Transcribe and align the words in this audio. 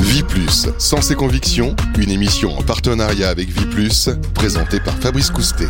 Vie 0.00 0.22
Plus, 0.22 0.68
sans 0.78 1.00
ses 1.00 1.14
convictions, 1.14 1.74
une 1.98 2.10
émission 2.10 2.56
en 2.56 2.62
partenariat 2.62 3.28
avec 3.28 3.48
Vie 3.48 3.66
Plus, 3.66 4.10
présentée 4.34 4.80
par 4.80 4.94
Fabrice 4.94 5.30
Coustet. 5.30 5.68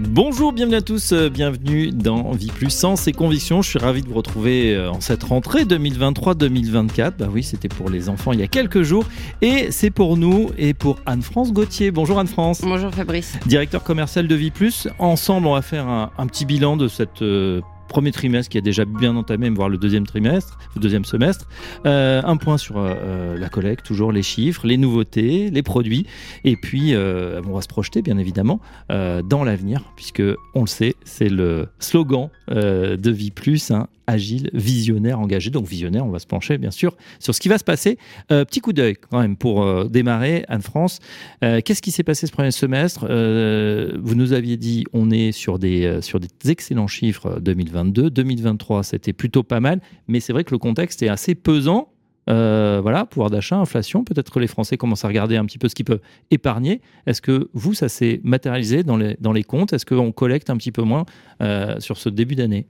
Bonjour, 0.00 0.52
bienvenue 0.52 0.76
à 0.76 0.80
tous, 0.80 1.12
euh, 1.12 1.28
bienvenue 1.28 1.90
dans 1.90 2.32
Vie 2.32 2.50
Plus 2.50 2.70
Sens 2.70 3.06
et 3.08 3.12
Convictions. 3.12 3.60
Je 3.60 3.68
suis 3.68 3.78
ravi 3.78 4.00
de 4.00 4.08
vous 4.08 4.14
retrouver 4.14 4.74
euh, 4.74 4.90
en 4.90 5.02
cette 5.02 5.22
rentrée 5.22 5.64
2023-2024. 5.64 7.12
Bah 7.18 7.26
oui, 7.30 7.42
c'était 7.42 7.68
pour 7.68 7.90
les 7.90 8.08
enfants 8.08 8.32
il 8.32 8.40
y 8.40 8.42
a 8.42 8.48
quelques 8.48 8.82
jours 8.82 9.04
et 9.42 9.70
c'est 9.70 9.90
pour 9.90 10.16
nous 10.16 10.50
et 10.56 10.72
pour 10.72 10.98
Anne-France 11.04 11.52
Gauthier. 11.52 11.90
Bonjour 11.90 12.18
Anne-France. 12.18 12.62
Bonjour 12.62 12.90
Fabrice. 12.90 13.38
Directeur 13.44 13.84
commercial 13.84 14.26
de 14.26 14.34
Vie 14.34 14.50
Plus. 14.50 14.88
Ensemble, 14.98 15.46
on 15.46 15.54
va 15.54 15.62
faire 15.62 15.86
un, 15.86 16.10
un 16.16 16.26
petit 16.26 16.46
bilan 16.46 16.78
de 16.78 16.88
cette 16.88 17.20
euh, 17.20 17.60
premier 17.92 18.10
trimestre 18.10 18.50
qui 18.50 18.56
a 18.56 18.62
déjà 18.62 18.86
bien 18.86 19.14
entamé, 19.16 19.50
voire 19.50 19.68
le 19.68 19.76
deuxième 19.76 20.06
trimestre, 20.06 20.58
le 20.74 20.80
deuxième 20.80 21.04
semestre. 21.04 21.46
Euh, 21.84 22.22
un 22.24 22.38
point 22.38 22.56
sur 22.56 22.76
euh, 22.78 23.36
la 23.36 23.50
collecte, 23.50 23.84
toujours 23.84 24.12
les 24.12 24.22
chiffres, 24.22 24.66
les 24.66 24.78
nouveautés, 24.78 25.50
les 25.50 25.62
produits, 25.62 26.06
et 26.44 26.56
puis 26.56 26.94
euh, 26.94 27.42
on 27.46 27.52
va 27.52 27.60
se 27.60 27.68
projeter 27.68 28.00
bien 28.00 28.16
évidemment 28.16 28.60
euh, 28.90 29.20
dans 29.20 29.44
l'avenir, 29.44 29.82
puisque 29.94 30.22
on 30.54 30.62
le 30.62 30.66
sait, 30.68 30.94
c'est 31.04 31.28
le 31.28 31.68
slogan 31.80 32.30
euh, 32.50 32.96
de 32.96 33.10
Vie 33.10 33.30
Plus, 33.30 33.70
hein, 33.70 33.88
agile, 34.06 34.50
visionnaire, 34.52 35.20
engagé. 35.20 35.50
Donc 35.50 35.66
visionnaire, 35.66 36.06
on 36.06 36.10
va 36.10 36.18
se 36.18 36.26
pencher 36.26 36.58
bien 36.58 36.70
sûr 36.70 36.96
sur 37.18 37.34
ce 37.34 37.40
qui 37.40 37.48
va 37.48 37.58
se 37.58 37.64
passer. 37.64 37.98
Euh, 38.30 38.44
petit 38.44 38.60
coup 38.60 38.72
d'œil 38.72 38.96
quand 38.96 39.20
même 39.20 39.36
pour 39.36 39.62
euh, 39.62 39.84
démarrer, 39.84 40.44
Anne-France. 40.48 40.98
Euh, 41.44 41.60
Qu'est-ce 41.64 41.82
qui 41.82 41.90
s'est 41.90 42.02
passé 42.02 42.26
ce 42.26 42.32
premier 42.32 42.50
semestre? 42.50 43.06
Euh, 43.08 43.92
Vous 44.02 44.14
nous 44.14 44.32
aviez 44.32 44.56
dit 44.56 44.84
on 44.92 45.10
est 45.10 45.32
sur 45.32 45.58
des, 45.58 45.84
euh, 45.84 46.00
sur 46.00 46.20
des 46.20 46.28
excellents 46.48 46.88
chiffres 46.88 47.36
euh, 47.36 47.40
2022. 47.84 48.22
2023, 48.22 48.82
c'était 48.82 49.12
plutôt 49.12 49.42
pas 49.42 49.60
mal, 49.60 49.80
mais 50.08 50.20
c'est 50.20 50.32
vrai 50.32 50.44
que 50.44 50.52
le 50.52 50.58
contexte 50.58 51.02
est 51.02 51.08
assez 51.08 51.34
pesant. 51.34 51.88
Euh, 52.30 52.78
voilà, 52.80 53.04
pouvoir 53.04 53.30
d'achat, 53.30 53.56
inflation. 53.56 54.04
Peut-être 54.04 54.30
que 54.30 54.38
les 54.38 54.46
Français 54.46 54.76
commencent 54.76 55.04
à 55.04 55.08
regarder 55.08 55.36
un 55.36 55.44
petit 55.44 55.58
peu 55.58 55.68
ce 55.68 55.74
qu'ils 55.74 55.84
peuvent 55.84 56.00
épargner. 56.30 56.80
Est-ce 57.06 57.20
que 57.20 57.50
vous, 57.52 57.74
ça 57.74 57.88
s'est 57.88 58.20
matérialisé 58.22 58.84
dans 58.84 58.96
les, 58.96 59.16
dans 59.20 59.32
les 59.32 59.42
comptes? 59.42 59.72
Est-ce 59.72 59.86
qu'on 59.86 60.12
collecte 60.12 60.48
un 60.48 60.56
petit 60.56 60.72
peu 60.72 60.82
moins 60.82 61.04
euh, 61.42 61.80
sur 61.80 61.98
ce 61.98 62.08
début 62.08 62.36
d'année? 62.36 62.66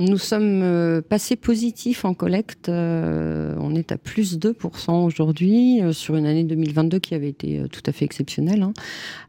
Nous 0.00 0.18
sommes 0.18 0.62
euh, 0.62 1.00
passés 1.00 1.36
positifs 1.36 2.04
en 2.04 2.14
collecte. 2.14 2.68
euh, 2.68 3.54
on 3.60 3.74
est 3.74 3.92
à 3.92 3.98
plus 3.98 4.38
2% 4.38 5.04
aujourd'hui 5.04 5.80
euh, 5.80 5.92
sur 5.92 6.16
une 6.16 6.26
année 6.26 6.44
2022 6.44 6.98
qui 6.98 7.14
avait 7.14 7.28
été 7.28 7.62
tout 7.70 7.82
à 7.86 7.92
fait 7.92 8.04
exceptionnelle, 8.04 8.62
hein, 8.62 8.72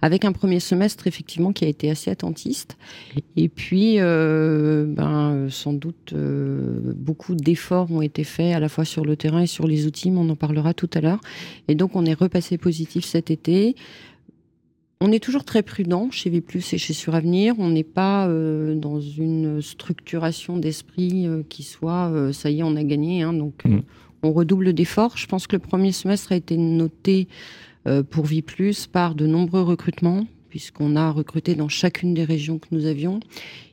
avec 0.01 0.25
un 0.25 0.31
premier 0.31 0.59
semestre 0.59 1.05
effectivement 1.05 1.53
qui 1.53 1.65
a 1.65 1.67
été 1.67 1.91
assez 1.91 2.09
attentiste. 2.09 2.77
Et 3.35 3.49
puis, 3.49 3.95
euh, 3.99 4.85
ben, 4.87 5.47
sans 5.49 5.73
doute, 5.73 6.13
euh, 6.13 6.93
beaucoup 6.95 7.35
d'efforts 7.35 7.91
ont 7.91 8.01
été 8.01 8.23
faits 8.23 8.55
à 8.55 8.59
la 8.59 8.69
fois 8.69 8.85
sur 8.85 9.05
le 9.05 9.15
terrain 9.15 9.41
et 9.41 9.47
sur 9.47 9.67
les 9.67 9.85
outils, 9.85 10.11
mais 10.11 10.19
on 10.19 10.29
en 10.29 10.35
parlera 10.35 10.73
tout 10.73 10.89
à 10.93 11.01
l'heure. 11.01 11.19
Et 11.67 11.75
donc, 11.75 11.95
on 11.95 12.05
est 12.05 12.13
repassé 12.13 12.57
positif 12.57 13.05
cet 13.05 13.29
été. 13.29 13.75
On 15.05 15.11
est 15.11 15.19
toujours 15.21 15.43
très 15.43 15.63
prudent 15.63 16.09
chez 16.11 16.29
Viplus 16.29 16.63
et 16.71 16.77
chez 16.77 16.93
Suravenir. 16.93 17.55
On 17.59 17.69
n'est 17.69 17.83
pas 17.83 18.25
euh, 18.29 18.73
dans 18.73 19.01
une 19.01 19.61
structuration 19.61 20.55
d'esprit 20.55 21.27
euh, 21.27 21.43
qui 21.49 21.63
soit 21.63 22.09
euh, 22.09 22.31
ça 22.31 22.49
y 22.49 22.59
est, 22.59 22.63
on 22.63 22.77
a 22.77 22.83
gagné. 22.85 23.21
hein. 23.21 23.33
donc, 23.33 23.65
Mhm. 23.65 23.81
on 24.23 24.31
redouble 24.31 24.71
d'efforts. 24.71 25.17
Je 25.17 25.27
pense 25.27 25.45
que 25.45 25.57
le 25.57 25.61
premier 25.61 25.91
semestre 25.91 26.31
a 26.31 26.37
été 26.37 26.55
noté 26.55 27.27
pour 28.11 28.23
Viplus 28.25 28.87
par 28.89 29.13
de 29.13 29.27
nombreux 29.27 29.61
recrutements, 29.61 30.25
puisqu'on 30.47 30.95
a 30.95 31.11
recruté 31.11 31.53
dans 31.53 31.67
chacune 31.67 32.13
des 32.13 32.23
régions 32.23 32.57
que 32.57 32.67
nous 32.71 32.85
avions. 32.85 33.19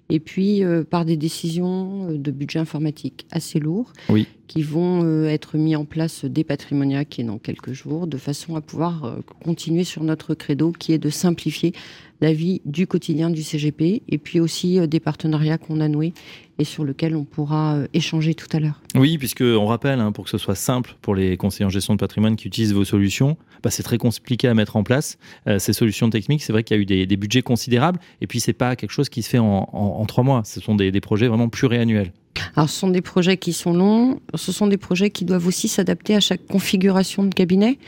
Et 0.08 0.18
puis 0.18 0.62
par 0.90 1.04
des 1.04 1.16
décisions 1.16 2.10
de 2.10 2.30
budget 2.32 2.58
informatique 2.58 3.24
assez 3.30 3.60
lourds, 3.60 3.92
Oui. 4.08 4.26
Qui 4.50 4.62
vont 4.62 5.04
euh, 5.04 5.28
être 5.28 5.56
mis 5.56 5.76
en 5.76 5.84
place 5.84 6.24
dès 6.24 6.42
Patrimoniac 6.42 7.20
et 7.20 7.22
dans 7.22 7.38
quelques 7.38 7.72
jours, 7.72 8.08
de 8.08 8.16
façon 8.16 8.56
à 8.56 8.60
pouvoir 8.60 9.04
euh, 9.04 9.20
continuer 9.44 9.84
sur 9.84 10.02
notre 10.02 10.34
credo 10.34 10.72
qui 10.72 10.92
est 10.92 10.98
de 10.98 11.08
simplifier 11.08 11.72
la 12.20 12.32
vie 12.32 12.60
du 12.64 12.88
quotidien 12.88 13.30
du 13.30 13.44
CGP, 13.44 14.02
et 14.08 14.19
puis 14.19 14.41
aussi 14.41 14.80
euh, 14.80 14.88
des 14.88 14.98
partenariats 14.98 15.56
qu'on 15.56 15.80
a 15.80 15.86
noués 15.86 16.14
et 16.58 16.64
sur 16.64 16.84
lesquels 16.84 17.14
on 17.14 17.22
pourra 17.22 17.78
échanger 17.94 18.34
tout 18.34 18.48
à 18.52 18.58
l'heure. 18.58 18.82
Oui, 18.97 19.19
puisque 19.19 19.42
on 19.42 19.66
rappelle, 19.66 20.00
hein, 20.00 20.10
pour 20.10 20.25
que 20.25 20.30
ce 20.30 20.36
soit 20.36 20.56
simple 20.56 20.96
pour 21.00 21.14
les 21.14 21.36
conseillers 21.36 21.66
en 21.66 21.70
gestion 21.70 21.94
de 21.94 22.00
patrimoine 22.00 22.34
qui 22.34 22.48
utilisent 22.48 22.75
vos 22.75 22.84
solutions, 22.84 23.36
bah, 23.62 23.70
c'est 23.70 23.84
très 23.84 23.98
compliqué 23.98 24.48
à 24.48 24.54
mettre 24.54 24.75
en 24.75 24.82
place. 24.82 25.16
Ces 25.58 25.72
solutions 25.72 26.10
techniques, 26.10 26.42
c'est 26.42 26.52
vrai 26.52 26.62
qu'il 26.64 26.76
y 26.76 26.80
a 26.80 26.82
eu 26.82 27.06
des, 27.06 27.16
budgets 27.16 27.41
considérables, 27.41 27.98
et 28.20 28.26
puis 28.26 28.41
c'est 28.41 28.52
pas 28.52 28.76
quelque 28.76 28.91
chose 28.91 29.08
qui 29.08 29.22
se 29.22 29.30
fait 29.30 29.38
en, 29.38 30.04
trois 30.06 30.22
mois. 30.22 30.42
Ce 30.44 30.60
sont 30.60 30.75
des 30.75 31.00
projets 31.00 31.28
vraiment 31.28 31.48
pluriannuels. 31.48 32.12
Alors, 32.56 32.70
ce 32.70 32.78
sont 32.78 32.88
des 32.91 33.00
projets 33.00 33.36
qui 33.36 33.52
sont 33.52 33.72
longs, 33.72 34.20
ce 34.34 34.52
sont 34.52 34.66
des 34.66 34.76
projets 34.76 35.10
qui 35.10 35.24
doivent 35.24 35.46
aussi 35.46 35.68
s'adapter 35.68 36.14
à 36.14 36.20
chaque 36.20 36.46
configuration 36.46 37.24
de 37.24 37.34
cabinet, 37.34 37.78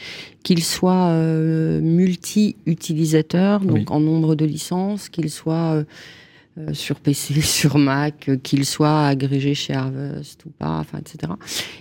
qu'ils 0.43 0.63
soient 0.65 1.09
euh, 1.11 1.81
multi-utilisateurs, 1.81 3.61
donc 3.61 3.77
Oui. 3.77 3.85
en 3.89 4.01
nombre 4.01 4.35
de 4.35 4.45
licences, 4.45 5.09
qu'ils 5.09 5.31
soient 5.31 5.75
euh, 5.75 5.85
euh, 6.59 6.75
sur 6.75 7.01
PC, 7.01 7.41
sur 7.41 7.79
Mac, 7.79 8.29
euh, 8.29 8.37
qu'ils 8.37 8.67
soient 8.67 9.07
agrégés 9.07 9.55
chez 9.55 9.73
Harvest 9.73 10.45
ou 10.45 10.51
pas, 10.51 10.81
enfin, 10.81 10.99
etc. 10.99 11.33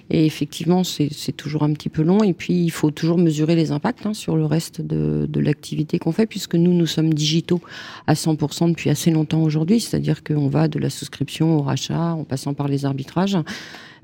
Et 0.09 0.25
effectivement, 0.25 0.85
c'est 0.85 1.09
c'est 1.11 1.33
toujours 1.33 1.63
un 1.63 1.73
petit 1.73 1.89
peu 1.89 2.03
long. 2.03 2.23
Et 2.23 2.31
puis, 2.31 2.53
il 2.53 2.71
faut 2.71 2.89
toujours 2.89 3.17
mesurer 3.17 3.55
les 3.55 3.71
impacts 3.71 4.05
hein, 4.05 4.13
sur 4.13 4.37
le 4.37 4.45
reste 4.45 4.79
de, 4.79 5.25
de 5.27 5.39
l'activité 5.41 5.99
qu'on 5.99 6.13
fait, 6.13 6.25
puisque 6.25 6.55
nous, 6.55 6.73
nous 6.73 6.87
sommes 6.87 7.13
digitaux 7.13 7.59
à 8.07 8.13
100% 8.13 8.69
depuis 8.69 8.89
assez 8.89 9.11
longtemps 9.11 9.43
aujourd'hui. 9.43 9.81
C'est-à-dire 9.81 10.23
qu'on 10.23 10.47
va 10.47 10.69
de 10.69 10.79
la 10.79 10.89
souscription 10.89 11.57
au 11.57 11.61
rachat, 11.61 12.13
en 12.13 12.23
passant 12.23 12.53
par 12.53 12.69
les 12.69 12.85
arbitrages, 12.85 13.37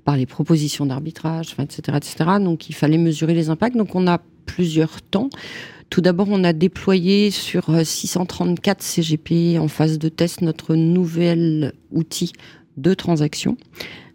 par 0.04 0.18
les 0.18 0.26
propositions 0.26 0.86
d'arbitrage, 0.86 1.50
enfin, 1.54 1.64
etc., 1.64 1.98
etc. 1.98 2.30
Donc, 2.42 2.70
il 2.70 2.76
fallait 2.76 2.98
mesurer 2.98 3.34
les 3.34 3.50
impacts. 3.50 3.78
Donc, 3.78 3.96
on 3.96 4.06
a 4.06 4.20
plusieurs 4.46 5.02
temps. 5.02 5.30
Tout 5.90 6.02
d'abord, 6.02 6.28
on 6.30 6.44
a 6.44 6.54
déployé 6.54 7.32
sur 7.32 7.70
euh, 7.70 7.84
634 7.84 8.82
CGP 8.82 9.58
en 9.58 9.68
phase 9.68 10.00
de 10.00 10.10
test 10.10 10.42
notre 10.42 10.76
nouvel 10.76 11.74
outil 11.92 12.34
de 12.76 12.94
transaction. 12.94 13.58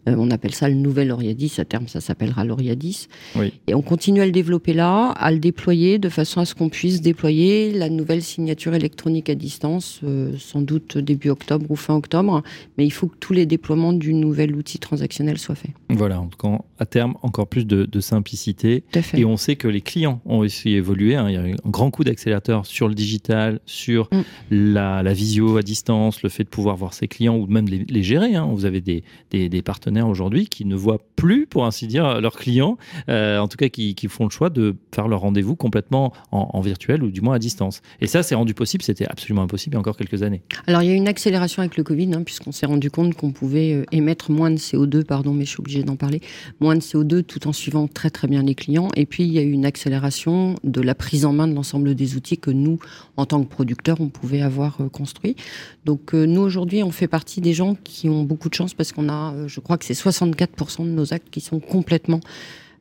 Euh, 0.08 0.14
on 0.18 0.30
appelle 0.30 0.54
ça 0.54 0.68
le 0.68 0.74
nouvel 0.74 1.10
Oriadis. 1.12 1.52
À 1.58 1.64
terme, 1.64 1.86
ça 1.88 2.00
s'appellera 2.00 2.44
l'Oriadis. 2.44 3.08
Oui. 3.36 3.52
Et 3.66 3.74
on 3.74 3.82
continue 3.82 4.20
à 4.20 4.26
le 4.26 4.32
développer 4.32 4.72
là, 4.72 5.08
à 5.10 5.30
le 5.30 5.38
déployer 5.38 5.98
de 5.98 6.08
façon 6.08 6.40
à 6.40 6.44
ce 6.44 6.54
qu'on 6.54 6.68
puisse 6.68 7.00
déployer 7.02 7.72
la 7.72 7.88
nouvelle 7.88 8.22
signature 8.22 8.74
électronique 8.74 9.30
à 9.30 9.34
distance, 9.34 10.00
euh, 10.04 10.32
sans 10.38 10.60
doute 10.62 10.98
début 10.98 11.28
octobre 11.30 11.66
ou 11.70 11.76
fin 11.76 11.94
octobre. 11.94 12.42
Mais 12.78 12.84
il 12.84 12.90
faut 12.90 13.06
que 13.06 13.16
tous 13.20 13.32
les 13.32 13.46
déploiements 13.46 13.92
du 13.92 14.14
nouvel 14.14 14.56
outil 14.56 14.78
transactionnel 14.78 15.38
soient 15.38 15.54
faits. 15.54 15.70
Voilà, 15.90 16.20
en 16.20 16.26
tout 16.26 16.38
cas, 16.38 16.58
à 16.78 16.86
terme, 16.86 17.14
encore 17.22 17.46
plus 17.46 17.66
de, 17.66 17.84
de 17.84 18.00
simplicité. 18.00 18.82
Tout 18.92 18.98
à 18.98 19.02
fait. 19.02 19.20
Et 19.20 19.24
on 19.24 19.36
sait 19.36 19.56
que 19.56 19.68
les 19.68 19.80
clients 19.82 20.20
ont 20.26 20.38
aussi 20.38 20.70
évolué. 20.70 21.14
hein. 21.16 21.26
Il 21.28 21.34
y 21.34 21.38
a 21.38 21.46
eu 21.46 21.52
un 21.52 21.70
grand 21.70 21.90
coup 21.90 22.02
d'accélérateur 22.04 22.66
sur 22.66 22.88
le 22.88 22.94
digital, 22.94 23.60
sur 23.66 24.08
Mm. 24.12 24.20
la, 24.50 25.02
la 25.02 25.12
visio 25.12 25.56
à 25.56 25.62
distance, 25.62 26.22
le 26.22 26.28
fait 26.28 26.44
de 26.44 26.48
pouvoir 26.48 26.76
voir 26.76 26.92
ses 26.94 27.08
clients 27.08 27.36
ou 27.36 27.46
même 27.46 27.68
les, 27.68 27.84
les 27.88 28.02
gérer. 28.02 28.34
hein. 28.34 28.48
Vous 28.52 28.64
avez 28.64 28.80
des, 28.80 29.04
des, 29.30 29.48
des 29.48 29.62
partenaires 29.62 29.91
aujourd'hui 30.00 30.46
qui 30.46 30.64
ne 30.64 30.74
voient 30.74 31.00
plus, 31.16 31.46
pour 31.46 31.66
ainsi 31.66 31.86
dire, 31.86 32.20
leurs 32.20 32.36
clients, 32.36 32.78
euh, 33.08 33.38
en 33.38 33.48
tout 33.48 33.56
cas 33.56 33.68
qui, 33.68 33.94
font 34.08 34.24
le 34.24 34.30
choix 34.30 34.50
de 34.50 34.74
faire 34.92 35.08
leur 35.08 35.20
rendez-vous 35.20 35.54
complètement 35.54 36.12
en, 36.32 36.60
virtuel 36.60 37.02
ou 37.02 37.10
du 37.10 37.20
moins 37.20 37.36
à 37.36 37.38
distance. 37.38 37.80
Et 38.00 38.06
ça, 38.06 38.22
c'est 38.22 38.34
rendu 38.34 38.54
possible. 38.54 38.82
C'était 38.82 39.06
absolument 39.06 39.42
impossible 39.42 39.74
il 39.74 39.76
y 39.76 39.78
a 39.78 39.80
encore 39.80 39.96
quelques 39.96 40.22
années. 40.22 40.42
Alors, 40.66 40.82
il 40.82 40.88
y 40.88 40.92
a 40.92 40.94
une 40.94 41.08
accélération 41.08 41.60
avec 41.60 41.76
le 41.76 41.84
Covid, 41.84 42.12
hein, 42.14 42.22
puisqu'on 42.24 42.52
s'est 42.52 42.66
rendu 42.66 42.90
compte 42.90 43.14
qu'on 43.14 43.32
pouvait 43.32 43.72
euh, 43.74 43.84
émettre 43.92 44.30
moins 44.30 44.50
de 44.50 44.56
CO2, 44.56 45.04
pardon, 45.04 45.32
mais 45.32 45.44
je 45.44 45.50
suis 45.50 45.60
obligée 45.60 45.82
d'en 45.82 45.96
parler, 45.96 46.20
moins 46.60 46.74
de 46.74 46.80
CO2 46.80 47.22
tout 47.22 47.46
en 47.46 47.52
suivant 47.52 47.86
très 47.86 48.10
très 48.10 48.28
bien 48.28 48.42
les 48.42 48.54
clients. 48.54 48.88
Et 48.96 49.06
puis, 49.06 49.22
il 49.22 49.32
y 49.32 49.38
a 49.38 49.42
eu 49.42 49.52
une 49.52 49.64
accélération 49.64 50.56
de 50.64 50.80
la 50.80 50.94
prise 50.94 51.24
en 51.24 51.32
main 51.32 51.46
de 51.46 51.54
l'ensemble 51.54 51.94
des 51.94 52.16
outils 52.16 52.38
que 52.38 52.50
nous, 52.50 52.78
en 53.16 53.26
tant 53.26 53.42
que 53.42 53.48
producteurs, 53.48 54.00
on 54.00 54.08
pouvait 54.08 54.42
avoir 54.42 54.80
euh, 54.80 54.88
construit. 54.88 55.36
Donc, 55.84 56.12
nous, 56.14 56.40
aujourd'hui, 56.40 56.82
on 56.82 56.90
fait 56.90 57.08
partie 57.08 57.40
des 57.40 57.54
gens 57.54 57.76
qui 57.82 58.08
ont 58.08 58.22
beaucoup 58.22 58.48
de 58.48 58.54
chance 58.54 58.74
parce 58.74 58.92
qu'on 58.92 59.08
a, 59.08 59.34
je 59.46 59.60
crois 59.60 59.78
c'est 59.84 59.94
64% 59.94 60.84
de 60.84 60.90
nos 60.90 61.12
actes 61.12 61.28
qui 61.30 61.40
sont 61.40 61.60
complètement 61.60 62.20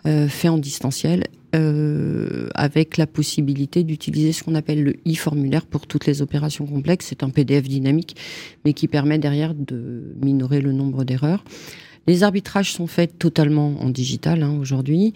euh, 0.05 0.27
faits 0.27 0.51
en 0.51 0.57
distanciel 0.57 1.25
euh, 1.53 2.49
avec 2.55 2.97
la 2.97 3.05
possibilité 3.05 3.83
d'utiliser 3.83 4.31
ce 4.31 4.43
qu'on 4.43 4.55
appelle 4.55 4.83
le 4.83 4.95
e-formulaire 5.07 5.65
pour 5.65 5.85
toutes 5.85 6.05
les 6.05 6.21
opérations 6.21 6.65
complexes. 6.65 7.07
C'est 7.09 7.23
un 7.23 7.29
PDF 7.29 7.67
dynamique, 7.67 8.15
mais 8.65 8.73
qui 8.73 8.87
permet 8.87 9.19
derrière 9.19 9.53
de 9.53 10.15
minorer 10.21 10.61
le 10.61 10.71
nombre 10.71 11.03
d'erreurs. 11.03 11.43
Les 12.07 12.23
arbitrages 12.23 12.73
sont 12.73 12.87
faits 12.87 13.19
totalement 13.19 13.75
en 13.79 13.89
digital 13.89 14.41
hein, 14.43 14.57
aujourd'hui. 14.59 15.13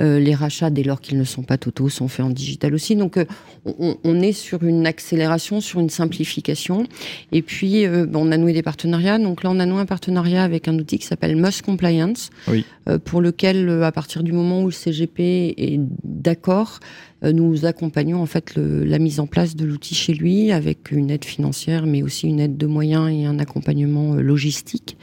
Euh, 0.00 0.18
les 0.18 0.34
rachats, 0.34 0.70
dès 0.70 0.82
lors 0.84 1.00
qu'ils 1.00 1.18
ne 1.18 1.24
sont 1.24 1.42
pas 1.42 1.58
totaux, 1.58 1.88
sont 1.90 2.08
faits 2.08 2.24
en 2.24 2.30
digital 2.30 2.72
aussi. 2.72 2.96
Donc, 2.96 3.16
euh, 3.18 3.24
on, 3.66 3.96
on 4.02 4.20
est 4.20 4.32
sur 4.32 4.62
une 4.62 4.86
accélération, 4.86 5.60
sur 5.60 5.80
une 5.80 5.90
simplification. 5.90 6.86
Et 7.32 7.42
puis, 7.42 7.84
euh, 7.84 8.06
on 8.14 8.32
a 8.32 8.36
noué 8.38 8.52
des 8.54 8.62
partenariats. 8.62 9.18
Donc 9.18 9.42
là, 9.42 9.50
on 9.50 9.58
a 9.58 9.66
noué 9.66 9.80
un 9.80 9.86
partenariat 9.86 10.42
avec 10.42 10.68
un 10.68 10.78
outil 10.78 10.98
qui 10.98 11.06
s'appelle 11.06 11.36
Must 11.36 11.60
Compliance, 11.62 12.30
Oui. 12.48 12.64
euh, 12.88 12.98
pour 12.98 13.20
lequel, 13.20 13.68
à 13.82 13.92
partir 13.92 14.22
du 14.22 14.32
moment 14.32 14.62
où 14.62 14.66
le 14.66 14.72
CGP 14.72 15.54
est 15.58 15.80
d'accord, 16.04 16.78
nous 17.22 17.66
accompagnons 17.66 18.22
en 18.22 18.26
fait 18.26 18.54
la 18.56 18.98
mise 18.98 19.20
en 19.20 19.26
place 19.26 19.54
de 19.54 19.66
l'outil 19.66 19.94
chez 19.94 20.14
lui 20.14 20.52
avec 20.52 20.90
une 20.90 21.10
aide 21.10 21.26
financière, 21.26 21.84
mais 21.84 22.02
aussi 22.02 22.26
une 22.26 22.40
aide 22.40 22.56
de 22.56 22.66
moyens 22.66 23.10
et 23.12 23.26
un 23.26 23.38
accompagnement 23.38 24.14
logistique. 24.14 24.96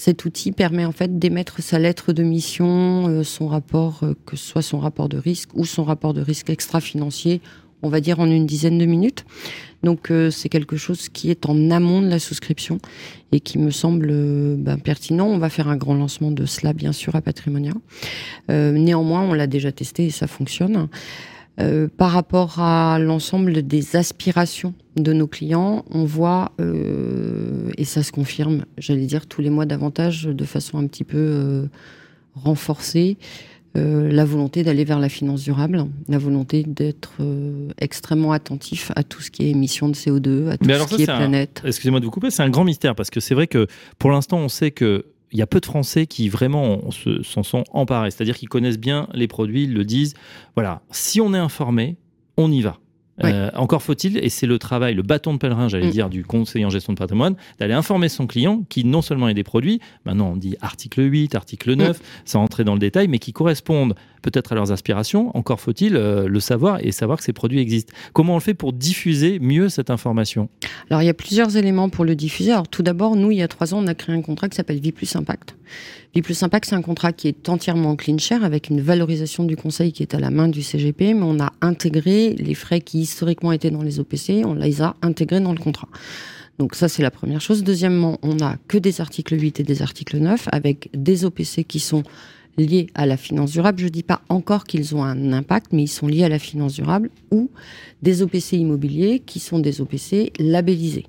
Cet 0.00 0.24
outil 0.24 0.50
permet 0.50 0.86
en 0.86 0.92
fait 0.92 1.18
d'émettre 1.18 1.60
sa 1.60 1.78
lettre 1.78 2.14
de 2.14 2.22
mission, 2.22 3.22
son 3.22 3.48
rapport, 3.48 4.00
que 4.24 4.34
ce 4.34 4.48
soit 4.48 4.62
son 4.62 4.78
rapport 4.78 5.10
de 5.10 5.18
risque 5.18 5.50
ou 5.54 5.66
son 5.66 5.84
rapport 5.84 6.14
de 6.14 6.22
risque 6.22 6.48
extra-financier, 6.48 7.42
on 7.82 7.90
va 7.90 8.00
dire 8.00 8.18
en 8.18 8.24
une 8.24 8.46
dizaine 8.46 8.78
de 8.78 8.86
minutes. 8.86 9.26
Donc 9.82 10.10
euh, 10.10 10.30
c'est 10.30 10.48
quelque 10.48 10.78
chose 10.78 11.10
qui 11.10 11.30
est 11.30 11.44
en 11.44 11.70
amont 11.70 12.00
de 12.00 12.08
la 12.08 12.18
souscription 12.18 12.78
et 13.32 13.40
qui 13.40 13.58
me 13.58 13.70
semble 13.70 14.08
euh, 14.10 14.56
ben, 14.58 14.78
pertinent. 14.78 15.26
On 15.26 15.36
va 15.36 15.50
faire 15.50 15.68
un 15.68 15.76
grand 15.76 15.94
lancement 15.94 16.30
de 16.30 16.46
cela 16.46 16.72
bien 16.72 16.92
sûr 16.92 17.14
à 17.14 17.20
Patrimonia. 17.20 17.72
Euh, 18.50 18.72
néanmoins, 18.72 19.20
on 19.20 19.34
l'a 19.34 19.46
déjà 19.46 19.70
testé 19.70 20.06
et 20.06 20.10
ça 20.10 20.26
fonctionne. 20.26 20.88
Par 21.96 22.10
rapport 22.10 22.58
à 22.60 22.98
l'ensemble 22.98 23.62
des 23.62 23.96
aspirations 23.96 24.74
de 24.96 25.12
nos 25.12 25.26
clients, 25.26 25.84
on 25.90 26.04
voit, 26.04 26.52
et 27.76 27.84
ça 27.84 28.02
se 28.02 28.12
confirme, 28.12 28.64
j'allais 28.78 29.06
dire 29.06 29.26
tous 29.26 29.40
les 29.40 29.50
mois 29.50 29.66
davantage, 29.66 30.24
de 30.24 30.44
façon 30.44 30.78
un 30.78 30.86
petit 30.86 31.04
peu 31.04 31.68
renforcée, 32.34 33.18
euh, 33.76 34.10
la 34.10 34.24
volonté 34.24 34.64
d'aller 34.64 34.84
vers 34.84 34.98
la 34.98 35.08
finance 35.08 35.44
durable, 35.44 35.86
la 36.08 36.18
volonté 36.18 36.64
d'être 36.64 37.12
euh, 37.20 37.68
extrêmement 37.78 38.32
attentif 38.32 38.90
à 38.96 39.04
tout 39.04 39.20
ce 39.20 39.30
qui 39.30 39.44
est 39.44 39.50
émissions 39.50 39.88
de 39.88 39.94
CO2, 39.94 40.48
à 40.48 40.58
tout 40.58 40.68
ce 40.68 40.96
qui 40.96 41.02
est, 41.02 41.06
planète. 41.06 41.62
Excusez-moi 41.64 42.00
de 42.00 42.04
vous 42.04 42.10
couper, 42.10 42.30
c'est 42.32 42.42
un 42.42 42.50
grand 42.50 42.64
mystère 42.64 42.96
parce 42.96 43.10
que 43.10 43.20
c'est 43.20 43.34
vrai 43.34 43.46
que 43.46 43.68
pour 44.00 44.10
l'instant, 44.10 44.38
on 44.38 44.48
sait 44.48 44.72
que 44.72 45.04
il 45.32 45.38
y 45.38 45.42
a 45.42 45.46
peu 45.46 45.60
de 45.60 45.66
Français 45.66 46.06
qui 46.06 46.28
vraiment 46.28 46.90
s'en 47.22 47.42
sont 47.42 47.64
emparés, 47.70 48.10
c'est-à-dire 48.10 48.36
qu'ils 48.36 48.48
connaissent 48.48 48.78
bien 48.78 49.08
les 49.14 49.28
produits, 49.28 49.64
ils 49.64 49.74
le 49.74 49.84
disent. 49.84 50.14
Voilà, 50.54 50.82
si 50.90 51.20
on 51.20 51.34
est 51.34 51.38
informé, 51.38 51.96
on 52.36 52.50
y 52.50 52.62
va. 52.62 52.78
Euh, 53.24 53.50
encore 53.54 53.82
faut-il, 53.82 54.18
et 54.18 54.28
c'est 54.28 54.46
le 54.46 54.58
travail, 54.58 54.94
le 54.94 55.02
bâton 55.02 55.32
de 55.34 55.38
pèlerin, 55.38 55.68
j'allais 55.68 55.88
mm. 55.88 55.92
dire, 55.92 56.08
du 56.08 56.24
conseiller 56.24 56.64
en 56.64 56.70
gestion 56.70 56.92
de 56.92 56.98
patrimoine, 56.98 57.36
d'aller 57.58 57.74
informer 57.74 58.08
son 58.08 58.26
client 58.26 58.64
qui 58.68 58.84
non 58.84 59.02
seulement 59.02 59.26
a 59.26 59.34
des 59.34 59.44
produits, 59.44 59.80
maintenant 60.04 60.30
on 60.32 60.36
dit 60.36 60.56
article 60.60 61.02
8, 61.02 61.34
article 61.34 61.74
9, 61.74 61.98
mm. 61.98 62.02
sans 62.24 62.42
entrer 62.42 62.64
dans 62.64 62.74
le 62.74 62.78
détail, 62.80 63.08
mais 63.08 63.18
qui 63.18 63.32
correspondent 63.32 63.94
peut-être 64.22 64.52
à 64.52 64.54
leurs 64.54 64.72
aspirations. 64.72 65.36
Encore 65.36 65.60
faut-il 65.60 65.96
euh, 65.96 66.28
le 66.28 66.40
savoir 66.40 66.78
et 66.80 66.92
savoir 66.92 67.18
que 67.18 67.24
ces 67.24 67.32
produits 67.32 67.60
existent. 67.60 67.92
Comment 68.12 68.34
on 68.34 68.36
le 68.36 68.42
fait 68.42 68.54
pour 68.54 68.72
diffuser 68.72 69.38
mieux 69.38 69.68
cette 69.68 69.90
information? 69.90 70.48
Alors 70.90 71.02
il 71.02 71.06
y 71.06 71.10
a 71.10 71.14
plusieurs 71.14 71.56
éléments 71.56 71.88
pour 71.88 72.04
le 72.04 72.14
diffuser. 72.14 72.52
Alors 72.52 72.68
tout 72.68 72.82
d'abord, 72.82 73.16
nous, 73.16 73.30
il 73.30 73.38
y 73.38 73.42
a 73.42 73.48
trois 73.48 73.74
ans, 73.74 73.82
on 73.82 73.86
a 73.86 73.94
créé 73.94 74.14
un 74.14 74.22
contrat 74.22 74.48
qui 74.48 74.56
s'appelle 74.56 74.80
Vie 74.80 74.92
Plus 74.92 75.14
Impact. 75.16 75.56
Vie 76.14 76.22
Plus 76.22 76.42
Impact, 76.42 76.66
c'est 76.68 76.74
un 76.74 76.82
contrat 76.82 77.12
qui 77.12 77.28
est 77.28 77.48
entièrement 77.48 77.94
clean 77.96 78.18
share 78.18 78.42
avec 78.42 78.68
une 78.68 78.80
valorisation 78.80 79.44
du 79.44 79.56
conseil 79.56 79.92
qui 79.92 80.02
est 80.02 80.14
à 80.14 80.18
la 80.18 80.30
main 80.30 80.48
du 80.48 80.62
CGP, 80.62 81.14
mais 81.14 81.22
on 81.22 81.38
a 81.38 81.52
intégré 81.60 82.34
les 82.34 82.54
frais 82.54 82.80
qui 82.80 83.00
historiquement 83.00 83.52
étaient 83.52 83.70
dans 83.70 83.82
les 83.82 84.00
OPC, 84.00 84.42
on 84.44 84.54
les 84.54 84.82
a 84.82 84.96
intégrés 85.02 85.40
dans 85.40 85.52
le 85.52 85.58
contrat. 85.58 85.88
Donc 86.58 86.74
ça, 86.74 86.88
c'est 86.88 87.02
la 87.02 87.10
première 87.10 87.40
chose. 87.40 87.64
Deuxièmement, 87.64 88.18
on 88.22 88.34
n'a 88.34 88.58
que 88.68 88.76
des 88.76 89.00
articles 89.00 89.40
8 89.40 89.60
et 89.60 89.62
des 89.62 89.82
articles 89.82 90.18
9 90.18 90.48
avec 90.52 90.90
des 90.92 91.24
OPC 91.24 91.64
qui 91.64 91.80
sont 91.80 92.02
liés 92.58 92.88
à 92.94 93.06
la 93.06 93.16
finance 93.16 93.52
durable. 93.52 93.78
Je 93.78 93.84
ne 93.84 93.90
dis 93.90 94.02
pas 94.02 94.20
encore 94.28 94.64
qu'ils 94.64 94.94
ont 94.94 95.02
un 95.02 95.32
impact, 95.32 95.72
mais 95.72 95.84
ils 95.84 95.88
sont 95.88 96.06
liés 96.06 96.24
à 96.24 96.28
la 96.28 96.38
finance 96.38 96.74
durable 96.74 97.10
ou 97.30 97.50
des 98.02 98.22
OPC 98.22 98.54
immobiliers 98.54 99.20
qui 99.24 99.40
sont 99.40 99.58
des 99.58 99.80
OPC 99.80 100.32
labellisés. 100.38 101.06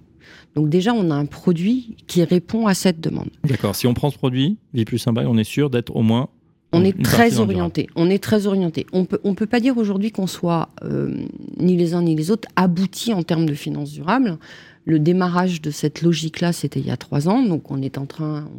Donc 0.56 0.70
déjà, 0.70 0.94
on 0.94 1.12
a 1.12 1.16
un 1.16 1.26
produit 1.26 1.96
qui 2.08 2.24
répond 2.24 2.68
à 2.68 2.74
cette 2.74 3.00
demande. 3.00 3.30
D'accord. 3.44 3.76
Si 3.76 3.88
on 3.88 3.94
prend 3.94 4.12
ce 4.12 4.18
produit, 4.18 4.58
Vie 4.74 4.86
Plus 4.86 5.06
Impact, 5.08 5.28
on 5.30 5.38
est 5.38 5.44
sûr 5.44 5.70
d'être 5.70 5.96
au 5.96 6.02
moins 6.02 6.30
on 6.74 6.84
est 6.86 7.04
très 7.04 7.40
orienté. 7.40 7.90
On 7.96 8.10
est 8.10 8.24
très 8.24 8.48
orienté. 8.48 8.86
On 8.94 9.06
peut, 9.06 9.20
on 9.24 9.36
peut 9.36 9.46
pas 9.46 9.60
dire 9.60 9.78
aujourd'hui 9.78 10.12
qu'on 10.12 10.28
soit 10.28 10.70
euh, 10.84 11.26
ni 11.58 11.76
les 11.76 11.94
uns 11.94 12.02
ni 12.02 12.16
les 12.16 12.32
autres 12.32 12.48
aboutis 12.56 13.14
en 13.14 13.24
termes 13.24 13.46
de 13.46 13.54
finances 13.54 13.92
durables. 13.92 14.38
Le 14.86 14.98
démarrage 14.98 15.62
de 15.62 15.70
cette 15.70 16.02
logique-là, 16.02 16.54
c'était 16.54 16.80
il 16.80 16.88
y 16.88 16.92
a 16.92 16.98
trois 16.98 17.30
ans, 17.30 17.44
donc 17.44 17.70
on 17.70 17.82
est 17.84 18.00
en 18.00 18.08
train, 18.08 18.50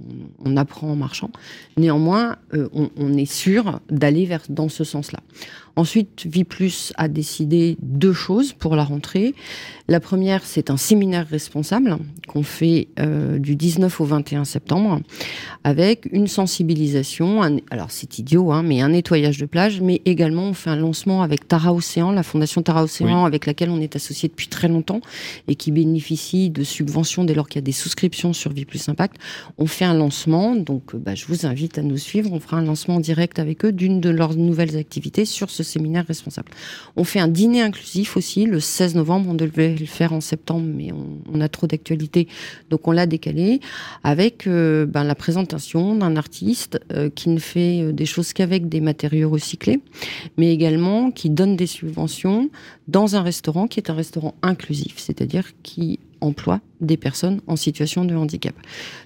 on, 0.45 0.57
apprend 0.57 0.91
en 0.91 0.95
marchant. 0.95 1.31
Néanmoins, 1.77 2.37
euh, 2.55 2.69
on, 2.73 2.91
on, 2.97 3.15
est 3.15 3.31
sûr 3.31 3.81
d'aller 3.91 4.25
vers 4.25 4.43
dans 4.49 4.69
ce 4.69 4.85
sens-là. 4.85 5.19
Ensuite, 5.77 6.27
Plus 6.49 6.93
a 6.97 7.09
décidé 7.09 7.77
deux 7.81 8.13
choses 8.13 8.53
pour 8.53 8.77
la 8.77 8.85
rentrée. 8.85 9.35
La 9.89 10.01
première, 10.01 10.45
c'est 10.45 10.71
un 10.71 10.77
séminaire 10.77 11.27
responsable 11.29 11.99
qu'on 12.29 12.43
fait 12.43 12.89
euh, 12.99 13.39
du 13.39 13.57
19 13.57 14.01
au 14.01 14.05
21 14.05 14.45
septembre 14.45 15.01
avec 15.65 16.09
une 16.13 16.27
sensibilisation. 16.27 17.43
alors 17.71 17.91
c'est 17.91 18.19
idiot, 18.19 18.53
hein, 18.53 18.63
mais 18.63 18.81
un 18.81 18.91
nettoyage 18.91 19.39
de 19.39 19.47
plage, 19.47 19.81
mais 19.81 20.03
également 20.05 20.45
on 20.45 20.55
fait 20.55 20.71
un 20.71 20.77
lancement 20.77 21.23
avec 21.23 21.49
Tara 21.49 21.73
Océan, 21.73 22.13
la 22.13 22.23
fondation 22.23 22.63
Tara 22.63 22.83
Océan, 22.85 23.25
avec 23.25 23.47
laquelle 23.47 23.71
on 23.71 23.81
est 23.81 23.97
associé 23.97 24.29
depuis 24.29 24.49
très 24.49 24.69
longtemps 24.69 25.01
et 25.49 25.55
qui 25.55 25.71
bénéficie 25.71 26.51
de 26.51 26.65
subventions 26.65 27.25
dès 27.25 27.35
lors 27.35 27.49
qu'il 27.49 27.57
y 27.57 27.63
a 27.63 27.67
des 27.67 27.73
souscriptions 27.73 28.33
sur 28.33 28.53
Vie 28.53 28.65
Plus 28.65 28.89
Impact. 28.89 29.17
On 29.59 29.67
fait 29.67 29.85
un 29.85 29.95
lancement, 29.95 30.55
donc 30.55 30.97
bah, 30.97 31.15
je 31.15 31.27
vous 31.27 31.47
invite 31.47 31.79
à 31.79 31.83
nous 31.83 31.99
suivre. 31.99 32.33
On 32.33 32.41
fera 32.41 32.57
un 32.57 32.65
lancement 32.65 33.01
direct 33.01 33.39
avec 33.39 33.65
eux 33.65 33.73
d'une 33.73 34.01
de 34.01 34.11
leurs 34.11 34.37
nouvelles 34.37 34.77
activités 34.77 35.25
sur 35.25 35.51
ce 35.51 35.62
séminaire 35.63 36.07
responsable. 36.07 36.51
On 36.97 37.05
fait 37.05 37.21
un 37.21 37.29
dîner 37.29 37.63
inclusif 37.63 38.17
aussi 38.17 38.47
le 38.47 38.61
16 38.61 38.95
novembre. 38.95 39.31
On 39.31 39.35
devait 39.35 39.75
le 39.75 39.87
faire 39.87 40.13
en 40.13 40.21
septembre, 40.21 40.67
mais 40.67 40.91
on, 40.93 41.41
a 41.41 41.49
trop 41.49 41.67
d'actualité, 41.67 42.29
donc 42.71 42.87
on 42.87 42.93
l'a 42.93 43.07
décalé 43.07 43.61
avec 44.05 44.47
euh, 44.47 44.87
ben, 44.87 45.03
la 45.03 45.15
présentation 45.15 45.97
d'un 45.97 46.17
artiste 46.17 46.79
euh, 46.93 47.11
qui 47.11 47.31
ne 47.31 47.39
fait 47.39 47.83
euh, 47.83 47.93
des 47.93 48.07
choses 48.07 48.33
qu'avec 48.33 48.69
des 48.69 48.81
matériaux 48.81 49.31
recyclés, 49.31 49.81
mais 50.37 50.53
également 50.53 51.11
qui 51.11 51.31
donne 51.31 51.57
des 51.57 51.67
subventions 51.67 52.49
dans 52.87 53.17
un 53.17 53.23
restaurant 53.23 53.67
qui 53.67 53.81
est 53.81 53.91
un 53.91 53.95
restaurant 53.95 54.35
inclusif, 54.43 54.95
c'est-à-dire 54.99 55.51
qui 55.63 55.99
emploie 56.21 56.61
des 56.81 56.97
personnes 56.97 57.41
en 57.49 57.57
situation 57.57 58.05
de 58.05 58.15
handicap. 58.15 58.55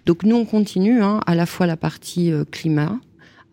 Donc 0.05 0.23
nous, 0.23 0.37
on 0.37 0.44
continue 0.44 1.02
hein, 1.02 1.20
à 1.26 1.35
la 1.35 1.47
fois 1.47 1.67
la 1.67 1.79
partie 1.79 2.31
climat, 2.50 2.99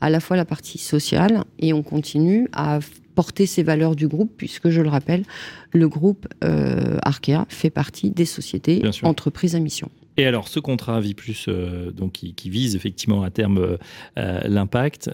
à 0.03 0.09
la 0.09 0.19
fois 0.19 0.35
la 0.35 0.43
partie 0.43 0.79
sociale, 0.79 1.45
et 1.59 1.71
on 1.71 1.81
continue 1.81 2.49
à 2.51 2.79
porter 3.15 3.45
ces 3.45 3.63
valeurs 3.63 3.95
du 3.95 4.09
groupe, 4.09 4.33
puisque 4.35 4.69
je 4.69 4.81
le 4.81 4.89
rappelle, 4.89 5.23
le 5.71 5.87
groupe 5.87 6.27
euh, 6.43 6.97
Arkea 7.03 7.45
fait 7.47 7.69
partie 7.69 8.11
des 8.11 8.25
sociétés 8.25 8.81
entreprises 9.03 9.55
à 9.55 9.59
mission. 9.59 9.89
Et 10.17 10.25
alors, 10.25 10.49
ce 10.49 10.59
contrat 10.59 10.99
Vie 10.99 11.13
Plus, 11.13 11.45
euh, 11.47 11.91
donc 11.91 12.11
qui, 12.11 12.49
vise 12.49 12.75
effectivement 12.75 13.23
à 13.23 13.29
terme 13.29 13.77
euh, 14.17 14.39
l'impact, 14.43 15.09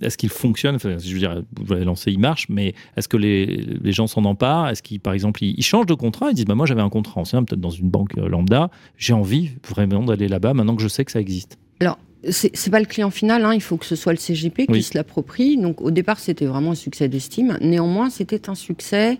est-ce 0.00 0.16
qu'il 0.16 0.30
fonctionne? 0.30 0.76
Enfin, 0.76 0.96
Je 0.96 1.12
veux 1.12 1.18
dire, 1.18 1.42
vous 1.60 1.72
l'avez 1.72 1.84
lancé, 1.84 2.12
il 2.12 2.20
marche, 2.20 2.46
mais 2.48 2.74
est-ce 2.96 3.08
que 3.08 3.16
les, 3.16 3.46
les 3.82 3.92
gens 3.92 4.06
s'en 4.06 4.24
emparent? 4.24 4.68
Est-ce 4.68 4.82
qu'ils, 4.84 5.00
par 5.00 5.12
exemple, 5.12 5.42
ils, 5.42 5.60
changent 5.64 5.86
de 5.86 5.94
contrat? 5.94 6.30
Ils 6.30 6.34
disent 6.34 6.44
bah, 6.44 6.54
Moi, 6.54 6.66
j'avais 6.66 6.82
un 6.82 6.88
contrat 6.88 7.20
ancien, 7.20 7.42
peut-être 7.42 7.60
dans 7.60 7.70
une 7.70 7.90
banque 7.90 8.14
lambda, 8.14 8.70
j'ai 8.96 9.12
envie 9.12 9.50
vraiment 9.68 10.04
d'aller 10.04 10.28
là-bas 10.28 10.54
maintenant 10.54 10.76
que 10.76 10.82
je 10.82 10.88
sais 10.88 11.04
que 11.04 11.10
ça 11.10 11.20
existe. 11.20 11.58
Alors, 11.80 11.98
c'est 12.30 12.70
pas 12.70 12.80
le 12.80 12.86
client 12.86 13.10
final, 13.10 13.44
hein, 13.44 13.54
il 13.54 13.62
faut 13.62 13.76
que 13.76 13.86
ce 13.86 13.96
soit 13.96 14.12
le 14.12 14.18
CGP 14.18 14.66
qui 14.66 14.82
se 14.82 14.96
l'approprie. 14.96 15.56
Donc 15.56 15.80
au 15.80 15.90
départ, 15.90 16.18
c'était 16.18 16.46
vraiment 16.46 16.72
un 16.72 16.76
succès 16.76 17.08
d'estime. 17.08 17.58
Néanmoins, 17.60 18.10
c'était 18.10 18.48
un 18.48 18.54
succès. 18.54 19.18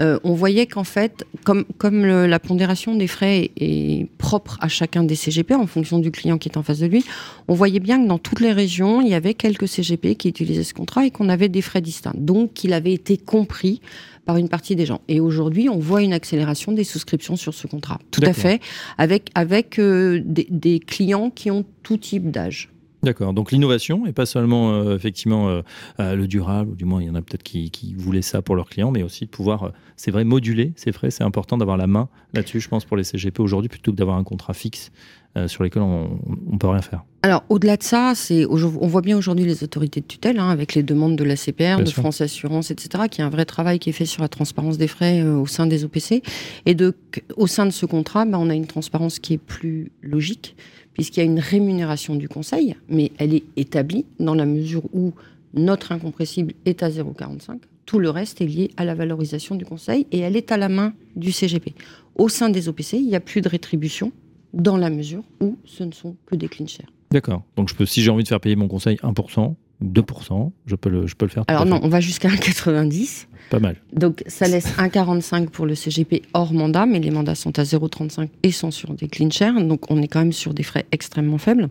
Euh, 0.00 0.18
on 0.24 0.34
voyait 0.34 0.66
qu'en 0.66 0.84
fait, 0.84 1.26
comme, 1.44 1.64
comme 1.76 2.04
la 2.04 2.38
pondération 2.38 2.94
des 2.94 3.06
frais 3.06 3.50
est, 3.56 4.08
propre 4.18 4.58
à 4.60 4.68
chacun 4.68 5.04
des 5.04 5.14
CGP 5.14 5.54
en 5.54 5.66
fonction 5.66 5.98
du 5.98 6.10
client 6.10 6.38
qui 6.38 6.48
est 6.48 6.56
en 6.56 6.62
face 6.62 6.78
de 6.78 6.86
lui, 6.86 7.04
on 7.48 7.54
voyait 7.54 7.80
bien 7.80 8.02
que 8.02 8.06
dans 8.06 8.18
toutes 8.18 8.40
les 8.40 8.52
régions, 8.52 9.00
il 9.00 9.08
y 9.08 9.14
avait 9.14 9.34
quelques 9.34 9.68
CGP 9.68 10.14
qui 10.16 10.28
utilisaient 10.28 10.64
ce 10.64 10.74
contrat 10.74 11.06
et 11.06 11.10
qu'on 11.10 11.28
avait 11.28 11.48
des 11.48 11.62
frais 11.62 11.80
distincts. 11.80 12.14
Donc, 12.16 12.52
qu'il 12.54 12.72
avait 12.72 12.92
été 12.92 13.16
compris 13.16 13.80
par 14.28 14.36
une 14.36 14.50
partie 14.50 14.76
des 14.76 14.84
gens. 14.84 15.00
Et 15.08 15.20
aujourd'hui, 15.20 15.70
on 15.70 15.78
voit 15.78 16.02
une 16.02 16.12
accélération 16.12 16.72
des 16.72 16.84
souscriptions 16.84 17.36
sur 17.36 17.54
ce 17.54 17.66
contrat. 17.66 17.98
Tout 18.10 18.20
à 18.26 18.34
fait, 18.34 18.60
avec, 18.98 19.30
avec 19.34 19.78
euh, 19.78 20.20
des, 20.22 20.80
clients 20.80 21.30
qui 21.30 21.50
ont 21.50 21.64
tout 21.82 21.96
type 21.96 22.30
d'âge. 22.30 22.68
D'accord. 23.08 23.32
Donc 23.32 23.52
l'innovation 23.52 24.04
et 24.04 24.12
pas 24.12 24.26
seulement 24.26 24.72
euh, 24.72 24.94
effectivement 24.94 25.48
euh, 25.48 26.14
le 26.14 26.28
durable, 26.28 26.72
ou 26.72 26.76
du 26.76 26.84
moins 26.84 27.00
il 27.00 27.06
y 27.06 27.10
en 27.10 27.14
a 27.14 27.22
peut-être 27.22 27.42
qui, 27.42 27.70
qui, 27.70 27.94
voulaient 27.94 28.20
ça 28.20 28.42
pour 28.42 28.54
leurs 28.54 28.68
clients, 28.68 28.90
mais 28.90 29.02
aussi 29.02 29.24
de 29.24 29.30
pouvoir, 29.30 29.72
c'est 29.96 30.10
vrai, 30.10 30.24
moduler 30.24 30.74
ces 30.76 30.92
frais. 30.92 31.10
C'est 31.10 31.24
important 31.24 31.56
d'avoir 31.56 31.78
la 31.78 31.86
main 31.86 32.10
là-dessus, 32.34 32.60
je 32.60 32.68
pense, 32.68 32.84
pour 32.84 32.98
les 32.98 33.04
CGP 33.04 33.40
aujourd'hui, 33.40 33.70
plutôt 33.70 33.92
que 33.92 33.96
d'avoir 33.96 34.18
un 34.18 34.24
contrat 34.24 34.52
fixe 34.52 34.92
euh, 35.36 35.46
sur 35.46 35.62
lesquels 35.62 35.82
on 35.82 36.18
ne 36.50 36.58
peut 36.58 36.68
rien 36.68 36.82
faire. 36.82 37.04
Alors, 37.22 37.44
au-delà 37.48 37.76
de 37.76 37.82
ça, 37.82 38.14
c'est, 38.14 38.46
on 38.46 38.56
voit 38.86 39.02
bien 39.02 39.16
aujourd'hui 39.16 39.44
les 39.44 39.62
autorités 39.62 40.00
de 40.00 40.06
tutelle, 40.06 40.38
hein, 40.38 40.48
avec 40.48 40.74
les 40.74 40.82
demandes 40.82 41.16
de 41.16 41.24
la 41.24 41.36
CPR, 41.36 41.82
de 41.82 41.90
France 41.90 42.22
Assurance, 42.22 42.70
etc., 42.70 43.04
qui 43.10 43.20
a 43.20 43.26
un 43.26 43.28
vrai 43.28 43.44
travail 43.44 43.78
qui 43.78 43.90
est 43.90 43.92
fait 43.92 44.06
sur 44.06 44.22
la 44.22 44.28
transparence 44.28 44.78
des 44.78 44.88
frais 44.88 45.20
euh, 45.20 45.36
au 45.36 45.46
sein 45.46 45.66
des 45.66 45.84
OPC. 45.84 46.22
Et 46.64 46.74
de, 46.74 46.94
au 47.36 47.46
sein 47.46 47.66
de 47.66 47.70
ce 47.70 47.84
contrat, 47.84 48.24
ben, 48.24 48.38
on 48.38 48.48
a 48.48 48.54
une 48.54 48.66
transparence 48.66 49.18
qui 49.18 49.34
est 49.34 49.38
plus 49.38 49.92
logique, 50.02 50.56
puisqu'il 50.98 51.20
y 51.20 51.22
a 51.22 51.26
une 51.26 51.38
rémunération 51.38 52.16
du 52.16 52.28
conseil, 52.28 52.74
mais 52.88 53.12
elle 53.18 53.32
est 53.32 53.44
établie 53.56 54.04
dans 54.18 54.34
la 54.34 54.46
mesure 54.46 54.82
où 54.92 55.12
notre 55.54 55.92
incompressible 55.92 56.54
est 56.64 56.82
à 56.82 56.90
0,45. 56.90 57.60
Tout 57.86 58.00
le 58.00 58.10
reste 58.10 58.40
est 58.40 58.46
lié 58.46 58.72
à 58.76 58.84
la 58.84 58.96
valorisation 58.96 59.54
du 59.54 59.64
conseil 59.64 60.08
et 60.10 60.18
elle 60.18 60.34
est 60.34 60.50
à 60.50 60.56
la 60.56 60.68
main 60.68 60.92
du 61.14 61.30
CGP. 61.30 61.74
Au 62.16 62.28
sein 62.28 62.50
des 62.50 62.68
OPC, 62.68 62.94
il 62.94 63.06
n'y 63.06 63.14
a 63.14 63.20
plus 63.20 63.42
de 63.42 63.48
rétribution 63.48 64.10
dans 64.52 64.76
la 64.76 64.90
mesure 64.90 65.22
où 65.40 65.56
ce 65.64 65.84
ne 65.84 65.92
sont 65.92 66.16
que 66.26 66.34
des 66.34 66.48
clean. 66.48 66.66
D'accord. 67.12 67.44
Donc 67.54 67.68
je 67.68 67.76
peux, 67.76 67.86
si 67.86 68.02
j'ai 68.02 68.10
envie 68.10 68.24
de 68.24 68.28
faire 68.28 68.40
payer 68.40 68.56
mon 68.56 68.66
conseil 68.66 68.96
1%, 68.96 69.54
2%, 69.84 70.50
je 70.66 70.74
peux 70.74 70.88
le, 70.90 71.06
je 71.06 71.14
peux 71.14 71.26
le 71.26 71.30
faire. 71.30 71.44
Alors 71.46 71.66
non, 71.66 71.80
on 71.82 71.88
va 71.88 72.00
jusqu'à 72.00 72.28
1,90. 72.28 73.26
Pas 73.50 73.60
mal. 73.60 73.76
Donc 73.92 74.24
ça 74.26 74.48
laisse 74.48 74.76
1,45 74.76 75.48
pour 75.48 75.66
le 75.66 75.74
CGP 75.74 76.22
hors 76.34 76.52
mandat, 76.52 76.86
mais 76.86 76.98
les 76.98 77.10
mandats 77.10 77.34
sont 77.34 77.58
à 77.58 77.62
0,35 77.62 78.28
et 78.42 78.50
sont 78.50 78.70
sur 78.70 78.92
des 78.94 79.08
clean 79.08 79.30
shares, 79.30 79.60
donc 79.62 79.90
on 79.90 80.02
est 80.02 80.08
quand 80.08 80.18
même 80.18 80.32
sur 80.32 80.52
des 80.52 80.64
frais 80.64 80.86
extrêmement 80.92 81.38
faibles. 81.38 81.68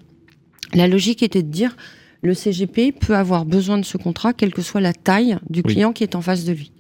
La 0.74 0.88
logique 0.88 1.22
était 1.22 1.44
de 1.44 1.50
dire 1.50 1.76
le 2.24 2.34
CGP 2.34 2.94
peut 2.94 3.16
avoir 3.16 3.46
besoin 3.46 3.78
de 3.78 3.86
ce 3.86 3.98
contrat, 3.98 4.34
quelle 4.34 4.54
que 4.54 4.62
soit 4.62 4.82
la 4.82 4.94
taille 4.94 5.38
du 5.50 5.62
client 5.62 5.94
qui 5.94 6.04
est 6.04 6.16
en 6.16 6.22
face 6.22 6.46
de 6.46 6.54
lui. 6.54 6.72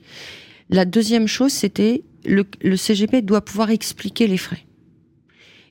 La 0.69 0.85
deuxième 0.85 1.27
chose, 1.27 1.51
c'était 1.51 2.03
le, 2.25 2.45
le 2.61 2.75
CGP 2.75 3.21
doit 3.21 3.41
pouvoir 3.41 3.69
expliquer 3.69 4.27
les 4.27 4.37
frais. 4.37 4.65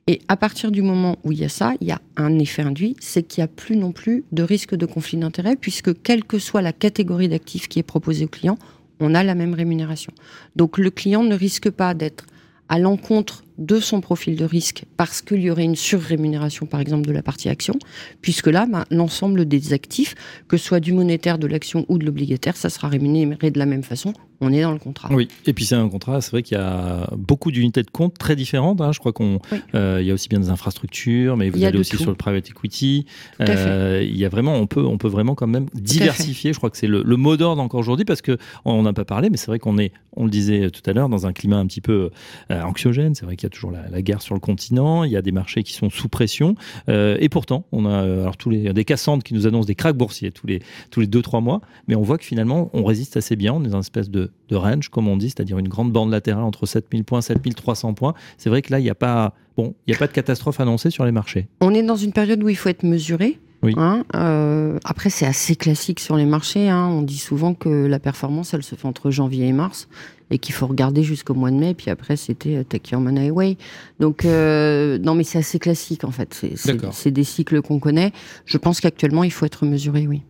Et 0.08 0.20
à 0.28 0.36
partir 0.36 0.70
du 0.70 0.82
moment 0.82 1.16
où 1.24 1.32
il 1.32 1.38
y 1.38 1.44
a 1.44 1.48
ça, 1.48 1.74
il 1.80 1.88
y 1.88 1.90
a 1.90 2.00
un 2.16 2.38
effet 2.38 2.62
induit, 2.62 2.94
c'est 3.00 3.24
qu'il 3.24 3.42
n'y 3.42 3.46
a 3.46 3.48
plus 3.48 3.76
non 3.76 3.90
plus 3.90 4.24
de 4.30 4.44
risque 4.44 4.76
de 4.76 4.86
conflit 4.86 5.18
d'intérêt, 5.18 5.56
puisque 5.56 6.00
quelle 6.02 6.22
que 6.22 6.38
soit 6.38 6.62
la 6.62 6.72
catégorie 6.72 7.28
d'actifs 7.28 7.66
qui 7.66 7.80
est 7.80 7.82
proposée 7.82 8.26
au 8.26 8.28
client, 8.28 8.56
on 9.00 9.16
a 9.16 9.24
la 9.24 9.34
même 9.34 9.52
rémunération. 9.52 10.12
Donc 10.54 10.78
le 10.78 10.90
client 10.90 11.24
ne 11.24 11.34
risque 11.34 11.70
pas 11.70 11.92
d'être 11.94 12.24
à 12.68 12.78
l'encontre 12.78 13.44
de 13.58 13.80
son 13.80 14.00
profil 14.00 14.36
de 14.36 14.44
risque 14.44 14.84
parce 14.96 15.22
qu'il 15.22 15.40
y 15.40 15.50
aurait 15.50 15.64
une 15.64 15.76
surrémunération, 15.76 16.66
par 16.66 16.80
exemple, 16.80 17.06
de 17.06 17.12
la 17.12 17.22
partie 17.22 17.48
action, 17.48 17.74
puisque 18.22 18.48
là, 18.48 18.66
ben, 18.66 18.84
l'ensemble 18.90 19.46
des 19.46 19.72
actifs, 19.72 20.14
que 20.46 20.56
ce 20.56 20.66
soit 20.66 20.80
du 20.80 20.92
monétaire, 20.92 21.38
de 21.38 21.46
l'action 21.48 21.84
ou 21.88 21.98
de 21.98 22.04
l'obligataire, 22.04 22.56
ça 22.56 22.70
sera 22.70 22.88
rémunéré 22.88 23.50
de 23.50 23.58
la 23.58 23.66
même 23.66 23.82
façon. 23.82 24.12
On 24.40 24.52
est 24.52 24.62
dans 24.62 24.72
le 24.72 24.78
contrat. 24.78 25.08
Oui, 25.12 25.28
et 25.46 25.52
puis 25.52 25.64
c'est 25.64 25.74
un 25.74 25.88
contrat, 25.88 26.20
c'est 26.20 26.30
vrai 26.30 26.42
qu'il 26.42 26.58
y 26.58 26.60
a 26.60 27.08
beaucoup 27.16 27.50
d'unités 27.50 27.82
de 27.82 27.90
compte 27.90 28.18
très 28.18 28.36
différentes. 28.36 28.80
Hein. 28.80 28.92
Je 28.92 28.98
crois 28.98 29.12
qu'on, 29.12 29.38
euh, 29.74 29.98
il 30.00 30.06
y 30.06 30.10
a 30.10 30.14
aussi 30.14 30.28
bien 30.28 30.40
des 30.40 30.50
infrastructures, 30.50 31.36
mais 31.36 31.48
vous 31.48 31.64
allez 31.64 31.78
aussi 31.78 31.96
sur 31.96 32.10
le 32.10 32.16
private 32.16 32.48
equity. 32.50 33.06
Euh, 33.40 34.04
il 34.06 34.16
y 34.16 34.24
a 34.24 34.28
vraiment, 34.28 34.54
on 34.54 34.66
peut, 34.66 34.84
on 34.84 34.98
peut 34.98 35.08
vraiment 35.08 35.34
quand 35.34 35.46
même 35.46 35.66
diversifier. 35.74 36.52
Je 36.52 36.58
crois 36.58 36.70
que 36.70 36.76
c'est 36.76 36.86
le, 36.86 37.02
mot 37.16 37.36
d'ordre 37.38 37.62
encore 37.62 37.80
aujourd'hui 37.80 38.04
parce 38.04 38.20
que 38.20 38.36
on 38.66 38.82
n'a 38.82 38.92
pas 38.92 39.06
parlé, 39.06 39.30
mais 39.30 39.38
c'est 39.38 39.46
vrai 39.46 39.58
qu'on 39.58 39.78
est, 39.78 39.92
on 40.16 40.24
le 40.24 40.30
disait 40.30 40.70
tout 40.70 40.82
à 40.88 40.92
l'heure, 40.92 41.08
dans 41.08 41.26
un 41.26 41.32
climat 41.32 41.56
un 41.56 41.66
petit 41.66 41.80
peu 41.80 42.10
euh, 42.50 42.62
anxiogène. 42.62 43.14
C'est 43.14 43.24
vrai 43.24 43.36
qu'il 43.36 43.46
y 43.46 43.50
a 43.50 43.50
toujours 43.50 43.70
la, 43.70 44.02
guerre 44.02 44.20
sur 44.20 44.34
le 44.34 44.40
continent, 44.40 45.04
il 45.04 45.10
y 45.10 45.16
a 45.16 45.22
des 45.22 45.32
marchés 45.32 45.62
qui 45.62 45.72
sont 45.72 45.88
sous 45.88 46.08
pression, 46.08 46.54
et 46.88 47.28
pourtant, 47.30 47.64
on 47.72 47.86
a 47.86 48.00
alors 48.00 48.36
tous 48.36 48.50
les 48.50 48.72
des 48.72 48.84
Cassandes 48.84 49.22
qui 49.22 49.34
nous 49.34 49.46
annoncent 49.46 49.66
des 49.66 49.74
cracks 49.74 49.96
boursiers 49.96 50.30
tous 50.30 50.46
les 50.46 50.60
tous 50.90 51.00
les 51.00 51.06
deux 51.06 51.22
trois 51.22 51.40
mois, 51.40 51.60
mais 51.88 51.94
on 51.94 52.02
voit 52.02 52.18
que 52.18 52.24
finalement, 52.24 52.70
on 52.74 52.84
résiste 52.84 53.16
assez 53.16 53.36
bien. 53.36 53.54
On 53.54 53.64
est 53.64 53.68
dans 53.68 53.78
une 53.78 53.80
espèce 53.80 54.10
de, 54.10 54.25
de 54.48 54.56
range, 54.56 54.88
comme 54.88 55.08
on 55.08 55.16
dit, 55.16 55.30
c'est-à-dire 55.30 55.58
une 55.58 55.68
grande 55.68 55.92
bande 55.92 56.10
latérale 56.10 56.44
entre 56.44 56.66
7000 56.66 57.04
points, 57.04 57.20
7300 57.20 57.94
points. 57.94 58.14
C'est 58.38 58.50
vrai 58.50 58.62
que 58.62 58.72
là, 58.72 58.78
il 58.78 58.82
n'y 58.82 58.90
a 58.90 58.94
pas 58.94 59.34
bon, 59.56 59.74
a 59.90 59.96
pas 59.96 60.06
de 60.06 60.12
catastrophe 60.12 60.60
annoncée 60.60 60.90
sur 60.90 61.04
les 61.04 61.12
marchés. 61.12 61.48
On 61.60 61.74
est 61.74 61.82
dans 61.82 61.96
une 61.96 62.12
période 62.12 62.42
où 62.42 62.48
il 62.48 62.56
faut 62.56 62.68
être 62.68 62.84
mesuré. 62.84 63.38
Hein, 63.76 64.04
euh, 64.14 64.78
après, 64.84 65.10
c'est 65.10 65.26
assez 65.26 65.56
classique 65.56 66.00
sur 66.00 66.16
les 66.16 66.26
marchés. 66.26 66.68
Hein. 66.68 66.86
On 66.86 67.02
dit 67.02 67.18
souvent 67.18 67.54
que 67.54 67.86
la 67.86 67.98
performance, 67.98 68.54
elle 68.54 68.62
se 68.62 68.74
fait 68.74 68.86
entre 68.86 69.10
janvier 69.10 69.46
et 69.46 69.52
mars 69.52 69.88
et 70.30 70.38
qu'il 70.38 70.54
faut 70.54 70.66
regarder 70.66 71.02
jusqu'au 71.02 71.34
mois 71.34 71.50
de 71.50 71.56
mai. 71.56 71.74
Puis 71.74 71.90
après, 71.90 72.16
c'était 72.16 72.56
euh, 72.56 72.64
Take 72.64 72.92
Your 72.92 73.00
Money 73.00 73.28
Away. 73.28 73.56
Donc, 73.98 74.24
euh, 74.24 74.98
non, 74.98 75.14
mais 75.14 75.24
c'est 75.24 75.38
assez 75.38 75.58
classique 75.58 76.04
en 76.04 76.10
fait. 76.10 76.46
C'est 76.92 77.10
des 77.10 77.24
cycles 77.24 77.62
qu'on 77.62 77.80
connaît. 77.80 78.12
Je 78.44 78.58
pense 78.58 78.80
qu'actuellement, 78.80 79.24
il 79.24 79.32
faut 79.32 79.46
être 79.46 79.64
mesuré, 79.64 80.06
oui. 80.06 80.22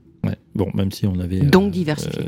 Bon, 0.56 0.70
même 0.74 0.90
si 0.90 1.06
on 1.06 1.18
avait. 1.20 1.40
Donc 1.40 1.68
euh, 1.68 1.70
diversifié. 1.70 2.24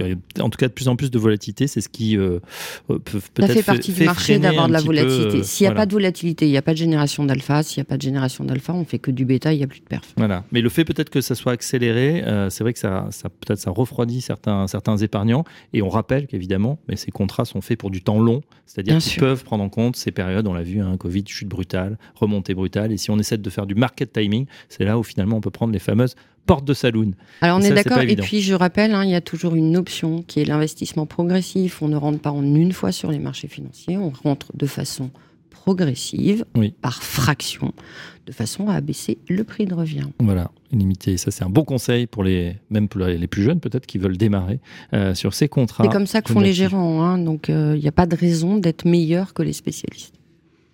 Euh, 0.00 0.14
en 0.40 0.50
tout 0.50 0.56
cas, 0.56 0.68
de 0.68 0.72
plus 0.72 0.88
en 0.88 0.94
plus 0.94 1.10
de 1.10 1.18
volatilité, 1.18 1.66
c'est 1.66 1.80
ce 1.80 1.88
qui 1.88 2.16
euh, 2.16 2.38
peut 2.86 3.00
peut-être. 3.00 3.48
Ça 3.48 3.54
fait 3.54 3.62
partie 3.62 3.92
du 3.92 4.04
marché 4.04 4.38
d'avoir 4.38 4.68
de 4.68 4.72
la 4.72 4.80
volatilité. 4.80 5.42
S'il 5.42 5.66
n'y 5.66 5.72
a 5.72 5.74
pas 5.74 5.86
de 5.86 5.92
volatilité, 5.92 6.46
il 6.46 6.50
n'y 6.50 6.56
a 6.56 6.62
pas 6.62 6.72
de 6.72 6.78
génération 6.78 7.24
d'alpha. 7.24 7.62
S'il 7.62 7.80
n'y 7.80 7.82
a 7.82 7.88
pas 7.88 7.96
de 7.96 8.02
génération 8.02 8.44
d'alpha, 8.44 8.72
on 8.72 8.84
fait 8.84 9.00
que 9.00 9.10
du 9.10 9.24
bêta, 9.24 9.52
il 9.52 9.58
n'y 9.58 9.64
a 9.64 9.66
plus 9.66 9.80
de 9.80 9.84
perf. 9.84 10.14
Voilà. 10.16 10.44
Mais 10.52 10.60
le 10.60 10.68
fait 10.68 10.84
peut-être 10.84 11.10
que 11.10 11.20
ça 11.20 11.34
soit 11.34 11.52
accéléré, 11.52 12.22
c'est 12.50 12.62
vrai 12.62 12.72
que 12.72 12.78
ça, 12.78 13.08
ça 13.10 13.28
peut-être 13.28 13.58
ça 13.58 13.70
refroidit 13.70 14.20
certains, 14.20 14.66
certains 14.68 14.96
épargnants. 14.98 15.44
Et 15.72 15.82
on 15.82 15.88
rappelle 15.88 16.28
qu'évidemment, 16.28 16.78
mais 16.88 16.96
ces 16.96 17.10
contrats 17.10 17.44
sont 17.44 17.60
faits 17.60 17.78
pour 17.78 17.90
du 17.90 18.02
temps 18.02 18.20
long, 18.20 18.42
c'est-à-dire 18.66 18.98
qu'ils 18.98 19.20
peuvent 19.20 19.42
prendre 19.42 19.64
en 19.64 19.68
compte 19.68 19.96
ces 19.96 20.12
périodes. 20.12 20.46
On 20.46 20.54
l'a 20.54 20.62
vu, 20.62 20.80
un 20.80 20.92
hein, 20.92 20.96
Covid, 20.96 21.24
chute 21.26 21.48
brutale, 21.48 21.98
remontée 22.14 22.54
brutale. 22.54 22.92
Et 22.92 22.96
si 22.96 23.10
on 23.10 23.18
essaie 23.18 23.38
de 23.38 23.50
faire 23.50 23.66
du 23.66 23.74
market 23.74 24.12
timing, 24.12 24.46
c'est 24.68 24.84
là 24.84 24.98
où 24.98 25.02
finalement 25.02 25.36
on 25.36 25.40
peut 25.40 25.50
prendre 25.50 25.72
les 25.72 25.78
fameuses 25.78 26.14
porte 26.46 26.64
de 26.64 26.74
saloon. 26.74 27.12
Alors 27.40 27.58
on 27.58 27.62
est 27.72 27.84
d'accord, 27.84 28.02
et 28.02 28.16
puis 28.16 28.40
je 28.40 28.54
rappelle, 28.54 28.94
hein, 28.94 29.04
il 29.04 29.10
y 29.10 29.14
a 29.14 29.20
toujours 29.20 29.54
une 29.54 29.76
option 29.76 30.22
qui 30.22 30.40
est 30.40 30.44
l'investissement 30.44 31.06
progressif. 31.06 31.82
On 31.82 31.88
ne 31.88 31.96
rentre 31.96 32.20
pas 32.20 32.30
en 32.30 32.42
une 32.42 32.72
fois 32.72 32.92
sur 32.92 33.10
les 33.10 33.18
marchés 33.18 33.48
financiers, 33.48 33.96
on 33.98 34.10
rentre 34.10 34.56
de 34.56 34.66
façon 34.66 35.10
progressive, 35.64 36.44
par 36.80 37.04
fraction, 37.04 37.72
de 38.26 38.32
façon 38.32 38.68
à 38.68 38.74
abaisser 38.74 39.18
le 39.28 39.44
prix 39.44 39.64
de 39.64 39.74
revient. 39.74 40.08
Voilà, 40.18 40.50
limité. 40.72 41.16
Ça, 41.16 41.30
c'est 41.30 41.44
un 41.44 41.50
bon 41.50 41.62
conseil 41.62 42.08
pour 42.08 42.24
les, 42.24 42.56
même 42.68 42.88
pour 42.88 43.02
les 43.02 43.26
plus 43.28 43.44
jeunes 43.44 43.60
peut-être 43.60 43.86
qui 43.86 43.98
veulent 43.98 44.16
démarrer 44.16 44.58
euh, 44.92 45.14
sur 45.14 45.34
ces 45.34 45.48
contrats. 45.48 45.84
C'est 45.84 45.92
comme 45.92 46.08
ça 46.08 46.20
que 46.20 46.32
font 46.32 46.40
les 46.40 46.52
gérants, 46.52 47.02
hein, 47.02 47.16
donc 47.16 47.48
euh, 47.48 47.74
il 47.76 47.80
n'y 47.80 47.88
a 47.88 47.92
pas 47.92 48.06
de 48.06 48.16
raison 48.16 48.56
d'être 48.56 48.84
meilleur 48.86 49.34
que 49.34 49.42
les 49.42 49.52
spécialistes. 49.52 50.14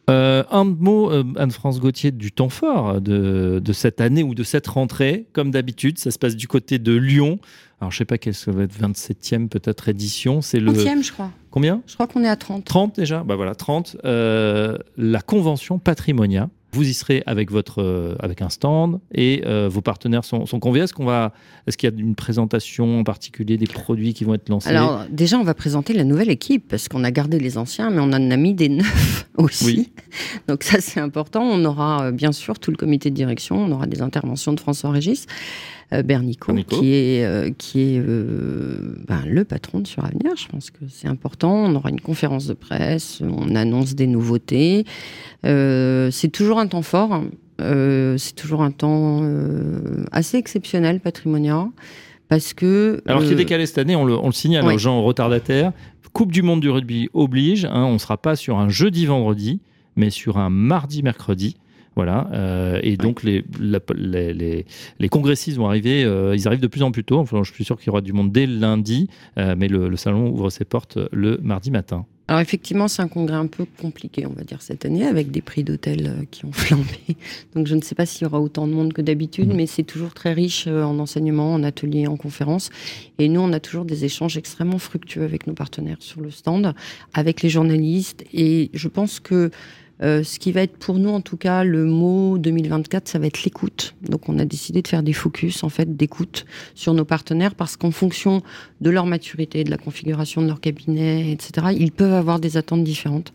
Euh, 0.08 0.42
un 0.50 0.64
mot, 0.64 1.10
euh, 1.10 1.24
Anne-France 1.36 1.80
Gauthier, 1.80 2.10
du 2.10 2.32
temps 2.32 2.48
fort 2.48 3.00
de, 3.00 3.60
cette 3.72 4.00
année 4.00 4.22
ou 4.22 4.34
de 4.34 4.42
cette 4.42 4.66
rentrée. 4.66 5.26
Comme 5.32 5.50
d'habitude, 5.50 5.98
ça 5.98 6.10
se 6.10 6.18
passe 6.18 6.36
du 6.36 6.48
côté 6.48 6.78
de 6.78 6.94
Lyon. 6.94 7.38
Alors, 7.80 7.90
je 7.92 7.98
sais 7.98 8.04
pas 8.04 8.18
quelle 8.18 8.34
ça 8.34 8.50
va 8.50 8.64
être 8.64 8.78
27e 8.78 9.48
peut-être 9.48 9.88
édition. 9.88 10.40
C'est 10.40 10.60
le 10.60 10.72
30e, 10.72 11.02
je 11.02 11.12
crois. 11.12 11.30
Combien? 11.50 11.82
Je 11.86 11.94
crois 11.94 12.06
qu'on 12.06 12.24
est 12.24 12.28
à 12.28 12.36
30. 12.36 12.64
30 12.64 12.96
déjà 12.96 13.22
Bah 13.22 13.36
voilà, 13.36 13.54
30. 13.54 13.98
Euh, 14.04 14.78
la 14.96 15.20
convention 15.20 15.78
Patrimonia. 15.78 16.48
Vous 16.72 16.86
y 16.86 16.92
serez 16.92 17.22
avec 17.24 17.50
votre 17.50 17.82
euh, 17.82 18.14
avec 18.20 18.42
un 18.42 18.50
stand 18.50 19.00
et 19.14 19.42
euh, 19.46 19.68
vos 19.70 19.80
partenaires 19.80 20.24
sont, 20.24 20.44
sont 20.44 20.60
conviés. 20.60 20.82
Est-ce 20.82 20.92
qu'on 20.92 21.06
va 21.06 21.32
est-ce 21.66 21.78
qu'il 21.78 21.88
y 21.88 21.92
a 21.92 21.96
une 21.98 22.14
présentation 22.14 23.00
en 23.00 23.04
particulier 23.04 23.56
des 23.56 23.66
produits 23.66 24.12
qui 24.12 24.24
vont 24.24 24.34
être 24.34 24.50
lancés? 24.50 24.68
Alors 24.68 25.04
déjà 25.10 25.38
on 25.38 25.44
va 25.44 25.54
présenter 25.54 25.94
la 25.94 26.04
nouvelle 26.04 26.30
équipe 26.30 26.68
parce 26.68 26.88
qu'on 26.88 27.04
a 27.04 27.10
gardé 27.10 27.38
les 27.38 27.56
anciens 27.56 27.88
mais 27.88 28.00
on 28.00 28.12
en 28.12 28.30
a 28.30 28.36
mis 28.36 28.52
des 28.52 28.68
neufs 28.68 29.28
aussi. 29.38 29.92
Donc 30.46 30.62
ça 30.62 30.80
c'est 30.80 31.00
important. 31.00 31.42
On 31.42 31.64
aura 31.64 32.04
euh, 32.04 32.12
bien 32.12 32.32
sûr 32.32 32.58
tout 32.58 32.70
le 32.70 32.76
comité 32.76 33.08
de 33.08 33.14
direction. 33.14 33.56
On 33.56 33.72
aura 33.72 33.86
des 33.86 34.02
interventions 34.02 34.52
de 34.52 34.60
François 34.60 34.90
Régis. 34.90 35.26
Euh, 35.94 36.02
Bernico, 36.02 36.52
qui 36.52 36.94
est, 36.94 37.24
euh, 37.24 37.50
qui 37.56 37.80
est 37.80 37.98
euh, 37.98 38.94
ben, 39.06 39.22
le 39.26 39.44
patron 39.44 39.80
de 39.80 39.86
Suravenir. 39.86 40.36
Je 40.36 40.46
pense 40.46 40.70
que 40.70 40.80
c'est 40.86 41.08
important. 41.08 41.64
On 41.64 41.74
aura 41.74 41.88
une 41.88 42.00
conférence 42.00 42.46
de 42.46 42.52
presse, 42.52 43.22
on 43.22 43.54
annonce 43.54 43.94
des 43.94 44.06
nouveautés. 44.06 44.84
c'est 45.44 46.30
toujours 46.30 46.58
un 46.58 46.66
temps 46.66 46.82
fort. 46.82 47.14
Hein. 47.14 47.30
c'est 48.18 48.34
toujours 48.34 48.62
un 48.62 48.70
temps 48.70 49.22
assez 50.12 50.36
exceptionnel, 50.36 51.00
Patrimonia. 51.00 51.68
Parce 52.28 52.52
que. 52.52 53.00
Alors, 53.06 53.24
qui 53.24 53.32
est 53.32 53.36
décalé 53.36 53.64
cette 53.64 53.78
année, 53.78 53.96
on 53.96 54.04
le, 54.04 54.14
on 54.14 54.26
le 54.26 54.32
signale 54.32 54.66
aux 54.66 54.78
gens 54.78 55.02
retardataires. 55.02 55.72
Coupe 56.12 56.32
du 56.32 56.42
monde 56.42 56.60
du 56.60 56.68
rugby 56.68 57.08
oblige. 57.14 57.64
Hein, 57.64 57.84
on 57.84 57.94
ne 57.94 57.98
sera 57.98 58.18
pas 58.18 58.36
sur 58.36 58.58
un 58.58 58.68
jeudi-vendredi, 58.68 59.60
mais 59.96 60.10
sur 60.10 60.36
un 60.36 60.50
mardi-mercredi. 60.50 61.56
Voilà. 61.98 62.30
Euh, 62.32 62.78
et 62.84 62.96
donc, 62.96 63.24
les, 63.24 63.44
les, 63.58 64.64
les, 65.00 65.08
congressistes 65.08 65.58
vont 65.58 65.66
arriver, 65.66 66.04
euh, 66.04 66.36
ils 66.36 66.46
arrivent 66.46 66.60
de 66.60 66.68
plus 66.68 66.84
en 66.84 66.92
plus 66.92 67.02
tôt. 67.02 67.18
Enfin, 67.18 67.42
je 67.42 67.52
suis 67.52 67.64
sûr 67.64 67.76
qu'il 67.76 67.88
y 67.88 67.90
aura 67.90 68.02
du 68.02 68.12
monde 68.12 68.30
dès 68.30 68.46
lundi, 68.46 69.08
euh, 69.36 69.56
mais 69.58 69.66
le, 69.66 69.96
salon 69.96 70.30
ouvre 70.30 70.48
ses 70.48 70.64
portes 70.64 70.96
le 71.10 71.40
mardi 71.42 71.72
matin. 71.72 72.06
Alors 72.28 72.40
effectivement, 72.40 72.86
c'est 72.86 73.02
un 73.02 73.08
congrès 73.08 73.34
un 73.34 73.48
peu 73.48 73.66
compliqué, 73.80 74.26
on 74.26 74.32
va 74.32 74.44
dire, 74.44 74.62
cette 74.62 74.84
année, 74.84 75.06
avec 75.06 75.32
des 75.32 75.40
prix 75.40 75.64
d'hôtel 75.64 76.24
qui 76.30 76.44
ont 76.44 76.52
flambé. 76.52 77.16
Donc 77.56 77.66
je 77.66 77.74
ne 77.74 77.80
sais 77.80 77.96
pas 77.96 78.06
s'il 78.06 78.22
y 78.22 78.26
aura 78.26 78.40
autant 78.40 78.68
de 78.68 78.74
monde 78.74 78.92
que 78.92 79.02
d'habitude, 79.02 79.48
mmh. 79.48 79.56
mais 79.56 79.66
c'est 79.66 79.82
toujours 79.82 80.14
très 80.14 80.32
riche 80.32 80.68
en 80.68 81.00
enseignement, 81.00 81.52
en 81.52 81.64
ateliers, 81.64 82.06
en 82.06 82.16
conférences. 82.16 82.70
Et 83.18 83.28
nous, 83.28 83.40
on 83.40 83.52
a 83.52 83.58
toujours 83.58 83.86
des 83.86 84.04
échanges 84.04 84.36
extrêmement 84.36 84.78
fructueux 84.78 85.24
avec 85.24 85.48
nos 85.48 85.54
partenaires 85.54 85.96
sur 85.98 86.20
le 86.20 86.30
stand, 86.30 86.74
avec 87.12 87.42
les 87.42 87.48
journalistes. 87.48 88.24
Et 88.32 88.70
je 88.72 88.86
pense 88.86 89.18
que 89.18 89.50
euh, 90.02 90.22
ce 90.22 90.38
qui 90.38 90.52
va 90.52 90.62
être 90.62 90.76
pour 90.76 90.98
nous, 90.98 91.10
en 91.10 91.20
tout 91.20 91.36
cas, 91.36 91.64
le 91.64 91.84
mot 91.84 92.38
2024, 92.38 93.08
ça 93.08 93.18
va 93.18 93.26
être 93.26 93.42
l'écoute. 93.42 93.94
Donc, 94.02 94.28
on 94.28 94.38
a 94.38 94.44
décidé 94.44 94.82
de 94.82 94.88
faire 94.88 95.02
des 95.02 95.12
focus, 95.12 95.64
en 95.64 95.68
fait, 95.68 95.96
d'écoute 95.96 96.46
sur 96.74 96.94
nos 96.94 97.04
partenaires 97.04 97.54
parce 97.54 97.76
qu'en 97.76 97.90
fonction 97.90 98.42
de 98.80 98.90
leur 98.90 99.06
maturité, 99.06 99.64
de 99.64 99.70
la 99.70 99.78
configuration 99.78 100.42
de 100.42 100.46
leur 100.46 100.60
cabinet, 100.60 101.32
etc., 101.32 101.68
ils 101.76 101.92
peuvent 101.92 102.12
avoir 102.12 102.38
des 102.38 102.56
attentes 102.56 102.84
différentes. 102.84 103.32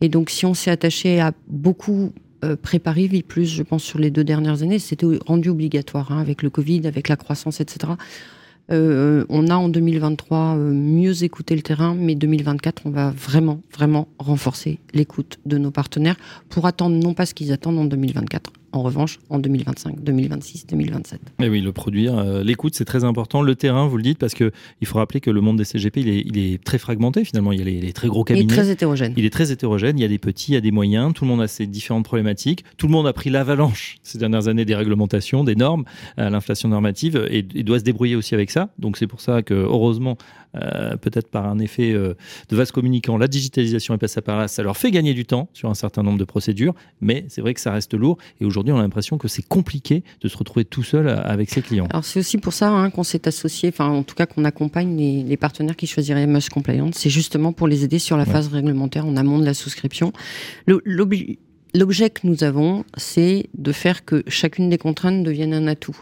Et 0.00 0.08
donc, 0.08 0.30
si 0.30 0.46
on 0.46 0.54
s'est 0.54 0.70
attaché 0.70 1.20
à 1.20 1.32
beaucoup 1.48 2.12
euh, 2.44 2.56
préparer, 2.56 3.06
vie 3.08 3.22
plus, 3.22 3.46
je 3.46 3.62
pense, 3.62 3.82
sur 3.82 3.98
les 3.98 4.10
deux 4.10 4.24
dernières 4.24 4.62
années, 4.62 4.78
c'était 4.78 5.06
rendu 5.26 5.50
obligatoire 5.50 6.12
hein, 6.12 6.20
avec 6.20 6.42
le 6.42 6.50
Covid, 6.50 6.86
avec 6.86 7.08
la 7.08 7.16
croissance, 7.16 7.60
etc. 7.60 7.92
Euh, 8.70 9.24
on 9.28 9.48
a 9.48 9.56
en 9.56 9.68
2023 9.68 10.56
euh, 10.56 10.72
mieux 10.72 11.24
écouté 11.24 11.56
le 11.56 11.62
terrain, 11.62 11.94
mais 11.94 12.14
2024, 12.14 12.82
on 12.84 12.90
va 12.90 13.10
vraiment, 13.10 13.60
vraiment 13.72 14.08
renforcer 14.18 14.78
l'écoute 14.92 15.38
de 15.46 15.56
nos 15.56 15.70
partenaires 15.70 16.16
pour 16.50 16.66
attendre 16.66 16.96
non 16.96 17.14
pas 17.14 17.24
ce 17.24 17.34
qu'ils 17.34 17.52
attendent 17.52 17.78
en 17.78 17.86
2024, 17.86 18.52
en 18.72 18.82
revanche 18.82 19.18
en 19.30 19.38
2025, 19.38 20.02
2026, 20.02 20.66
2027. 20.66 21.20
Mais 21.38 21.48
oui, 21.48 21.60
le 21.60 21.72
produire, 21.72 22.18
euh, 22.18 22.42
l'écoute, 22.42 22.74
c'est 22.74 22.84
très 22.84 23.04
important. 23.04 23.42
Le 23.42 23.54
terrain, 23.54 23.86
vous 23.86 23.96
le 23.96 24.02
dites, 24.02 24.18
parce 24.18 24.34
que 24.34 24.52
il 24.80 24.86
faut 24.86 24.98
rappeler 24.98 25.20
que 25.20 25.30
le 25.30 25.40
monde 25.40 25.56
des 25.56 25.64
CGP, 25.64 26.00
il 26.00 26.08
est, 26.08 26.22
il 26.26 26.38
est 26.38 26.62
très 26.62 26.78
fragmenté 26.78 27.24
finalement. 27.24 27.52
Il 27.52 27.58
y 27.58 27.62
a 27.62 27.64
les, 27.64 27.92
très 27.92 28.08
gros 28.08 28.24
cabinets. 28.24 28.46
Il 28.46 28.52
est 28.52 28.54
très 28.54 28.70
hétérogène. 28.70 29.14
Il 29.16 29.24
est 29.24 29.30
très 29.30 29.52
hétérogène. 29.52 29.98
Il 29.98 30.02
y 30.02 30.04
a 30.04 30.08
des 30.08 30.18
petits, 30.18 30.52
il 30.52 30.54
y 30.54 30.58
a 30.58 30.60
des 30.60 30.70
moyens. 30.70 31.12
Tout 31.14 31.24
le 31.24 31.30
monde 31.30 31.40
a 31.40 31.48
ses 31.48 31.66
différentes 31.66 32.04
problématiques. 32.04 32.64
Tout 32.76 32.86
le 32.86 32.92
monde 32.92 33.06
a 33.06 33.12
pris 33.12 33.30
l'avalanche 33.30 33.98
ces 34.02 34.18
dernières 34.18 34.48
années 34.48 34.64
des 34.64 34.74
réglementations, 34.74 35.44
des 35.44 35.56
normes, 35.56 35.84
euh, 36.18 36.28
l'inflation 36.30 36.68
normative, 36.68 37.26
et, 37.30 37.38
et, 37.54 37.62
doit 37.62 37.78
se 37.78 37.84
débrouiller 37.84 38.16
aussi 38.16 38.34
avec 38.34 38.50
ça. 38.50 38.70
Donc 38.78 38.96
c'est 38.96 39.06
pour 39.06 39.20
ça 39.20 39.42
que 39.42 39.54
heureusement, 39.54 40.18
euh, 40.56 40.96
peut-être 40.96 41.28
par 41.28 41.46
un 41.46 41.58
effet 41.58 41.92
de 41.92 42.16
vase 42.56 42.70
communicant, 42.70 43.16
la 43.16 43.28
digitalisation 43.28 43.94
est 43.94 43.98
passée 43.98 44.20
par 44.20 44.38
là. 44.38 44.48
Ça 44.48 44.62
leur 44.62 44.76
fait 44.76 44.90
gagner 44.90 45.14
du 45.14 45.24
temps 45.24 45.48
sur 45.52 45.68
un 45.70 45.74
certain 45.74 46.02
nombre 46.02 46.18
de 46.18 46.24
procédures, 46.24 46.74
mais 47.00 47.24
c'est 47.28 47.40
vrai 47.40 47.54
que 47.54 47.60
ça 47.60 47.72
reste 47.72 47.94
lourd. 47.94 48.18
Et 48.40 48.44
aujourd'hui, 48.44 48.72
on 48.72 48.78
a 48.78 48.82
l'impression 48.82 49.18
que 49.18 49.28
c'est 49.28 49.46
compliqué 49.46 50.02
de 50.20 50.28
se 50.28 50.36
retrouver 50.36 50.64
tout 50.64 50.82
seul 50.82 51.08
avec 51.08 51.50
ses 51.50 51.62
clients. 51.62 51.86
Alors 51.90 52.04
c'est 52.04 52.20
aussi 52.20 52.38
pour 52.38 52.52
ça 52.52 52.70
hein, 52.70 52.90
qu'on 52.90 53.02
s'est 53.02 53.26
associé, 53.28 53.68
enfin 53.68 53.88
en 53.88 54.02
tout 54.02 54.14
cas 54.14 54.26
qu'on 54.26 54.44
accompagne 54.44 54.96
les, 54.96 55.36
partenaires 55.36 55.76
qui 55.76 55.86
choisiraient 55.86 56.26
MS 56.26 56.48
Compliant. 56.52 56.90
C'est 56.92 57.10
justement 57.10 57.52
pour 57.52 57.68
les 57.68 57.84
aider 57.84 57.98
sur 57.98 58.16
la 58.16 58.24
phase 58.24 58.48
réglementaire 58.48 59.06
en 59.06 59.16
amont 59.16 59.38
de 59.38 59.44
la 59.44 59.54
souscription. 59.54 60.12
L'objet 60.66 62.10
que 62.10 62.26
nous 62.26 62.44
avons, 62.44 62.84
c'est 62.96 63.48
de 63.56 63.72
faire 63.72 64.04
que 64.04 64.24
chacune 64.26 64.68
des 64.68 64.78
contraintes 64.78 65.22
devienne 65.22 65.54
un 65.54 65.66
atout. 65.66 65.96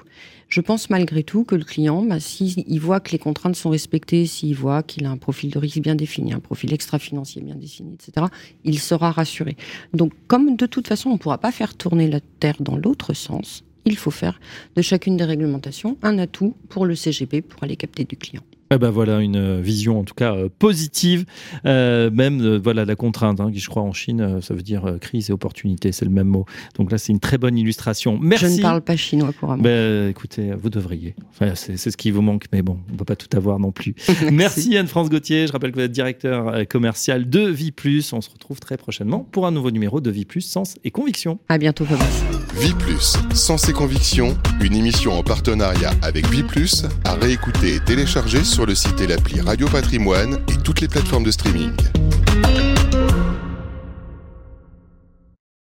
Je 0.49 0.61
pense 0.61 0.91
malgré 0.91 1.25
tout 1.25 1.45
que 1.45 1.57
le 1.57 1.65
client, 1.65 2.03
bah, 2.03 2.21
s'il 2.21 2.81
voit 2.81 3.01
que 3.01 3.11
les 3.11 3.19
contraintes 3.19 3.57
sont 3.57 3.71
respectées, 3.71 4.27
s'il 4.27 4.55
voit 4.55 4.83
qu'il 4.83 5.05
a 5.05 5.11
un 5.11 5.17
profil 5.17 5.51
de 5.51 5.59
risque 5.59 5.81
bien 5.81 5.97
défini, 5.97 6.33
un 6.33 6.41
profil 6.41 6.73
extra-financier 6.73 7.43
bien 7.43 7.57
défini, 7.57 7.95
etc., 7.95 8.27
il 8.65 8.79
sera 8.79 9.11
rassuré. 9.11 9.57
Donc, 9.93 10.13
comme 10.29 10.57
de 10.57 10.67
toute 10.67 10.87
façon, 10.87 11.11
on 11.11 11.15
ne 11.15 11.19
pourra 11.19 11.39
pas 11.39 11.51
faire 11.51 11.75
tourner 11.75 12.09
la 12.09 12.21
Terre 12.21 12.57
dans 12.61 12.77
l'autre 12.77 13.13
sens, 13.13 13.65
il 13.85 13.97
faut 13.97 14.11
faire 14.11 14.41
de 14.77 14.83
chacune 14.83 15.17
des 15.17 15.25
réglementations 15.25 15.97
un 16.03 16.19
atout 16.19 16.55
pour 16.69 16.87
le 16.87 16.95
CGP 16.95 17.43
pour 17.43 17.63
aller 17.63 17.77
capter 17.77 18.05
du 18.05 18.17
client. 18.17 18.43
Eh 18.71 18.79
ben 18.79 18.91
voilà 18.91 19.21
une 19.21 19.61
vision 19.61 20.01
en 20.01 20.05
tout 20.05 20.15
cas 20.15 20.35
euh, 20.35 20.49
positive, 20.59 21.25
euh, 21.67 22.11
même 22.11 22.41
euh, 22.41 22.61
voilà 22.63 22.85
la 22.85 22.97
contrainte 22.97 23.41
hein, 23.41 23.53
qui 23.53 23.61
je 23.61 23.69
crois 23.69 23.83
en 23.83 23.93
Chine 23.93 24.41
ça 24.43 24.55
veut 24.55 24.63
dire 24.63 24.97
crise 25.01 25.31
et 25.31 25.33
opportunité, 25.33 25.93
c'est 25.93 26.05
le 26.05 26.11
même 26.11 26.27
mot. 26.27 26.47
Donc 26.77 26.91
là 26.91 26.99
c'est 26.99 27.13
une 27.13 27.21
très 27.21 27.39
bonne 27.39 27.57
illustration. 27.57 28.19
Merci. 28.21 28.47
Je 28.47 28.57
ne 28.57 28.63
parle 28.63 28.81
pas 28.81 28.97
chinois 28.97 29.33
couramment. 29.33 29.63
Ben, 29.63 30.09
écoutez, 30.09 30.51
vous 30.53 30.71
devriez. 30.71 31.15
Enfin, 31.31 31.53
c'est 31.55 31.77
ce 31.77 31.97
qui 31.97 32.11
vous 32.11 32.23
manque, 32.23 32.47
mais 32.53 32.63
bon, 32.63 32.79
on 32.93 32.97
peut 32.97 33.05
pas 33.05 33.17
tout 33.17 33.35
avoir 33.37 33.59
non 33.59 33.71
plus. 33.71 33.95
Merci, 34.33 34.77
Anne-France 34.77 35.11
Gauthier. 35.11 35.47
Je 35.47 35.53
rappelle 35.53 35.71
que 35.71 35.77
vous 35.77 35.85
êtes 35.85 35.93
directeur 35.93 36.67
commercial 36.69 37.29
de 37.29 37.41
Vie 37.49 37.73
Plus. 37.73 38.13
On 38.13 38.21
se 38.21 38.31
retrouve 38.31 38.59
très 38.59 38.77
prochainement 38.77 39.21
pour 39.21 39.47
un 39.47 39.53
nouveau 39.53 39.71
numéro 39.71 40.01
de 40.01 40.11
Vie 40.11 40.25
Plus 40.25 40.41
Sens 40.41 40.77
et 40.83 40.91
Conviction. 40.91 41.39
À 41.49 41.59
bientôt, 41.59 41.85
Fabrice. 41.85 42.25
Vie 42.59 42.75
Plus 42.75 43.17
Sens 43.35 43.69
et 43.69 43.73
Conviction, 43.73 44.37
une 44.63 44.75
émission 44.75 45.13
en 45.13 45.23
partenariat 45.23 45.93
avec 46.03 46.27
Vie 46.29 46.43
Plus 46.43 46.85
à 47.05 47.15
réécouter 47.15 47.75
et 47.75 47.81
télécharger 47.81 48.45
sur 48.45 48.56
sur 48.57 48.65
le 48.65 48.75
site 48.75 48.99
et 49.03 49.07
l'appli 49.07 49.39
Radio 49.43 49.69
Patrimoine 49.69 50.39
et 50.49 50.57
toutes 50.57 50.81
les 50.81 50.89
plateformes 50.89 51.25
de 51.25 51.31
streaming. 51.31 51.73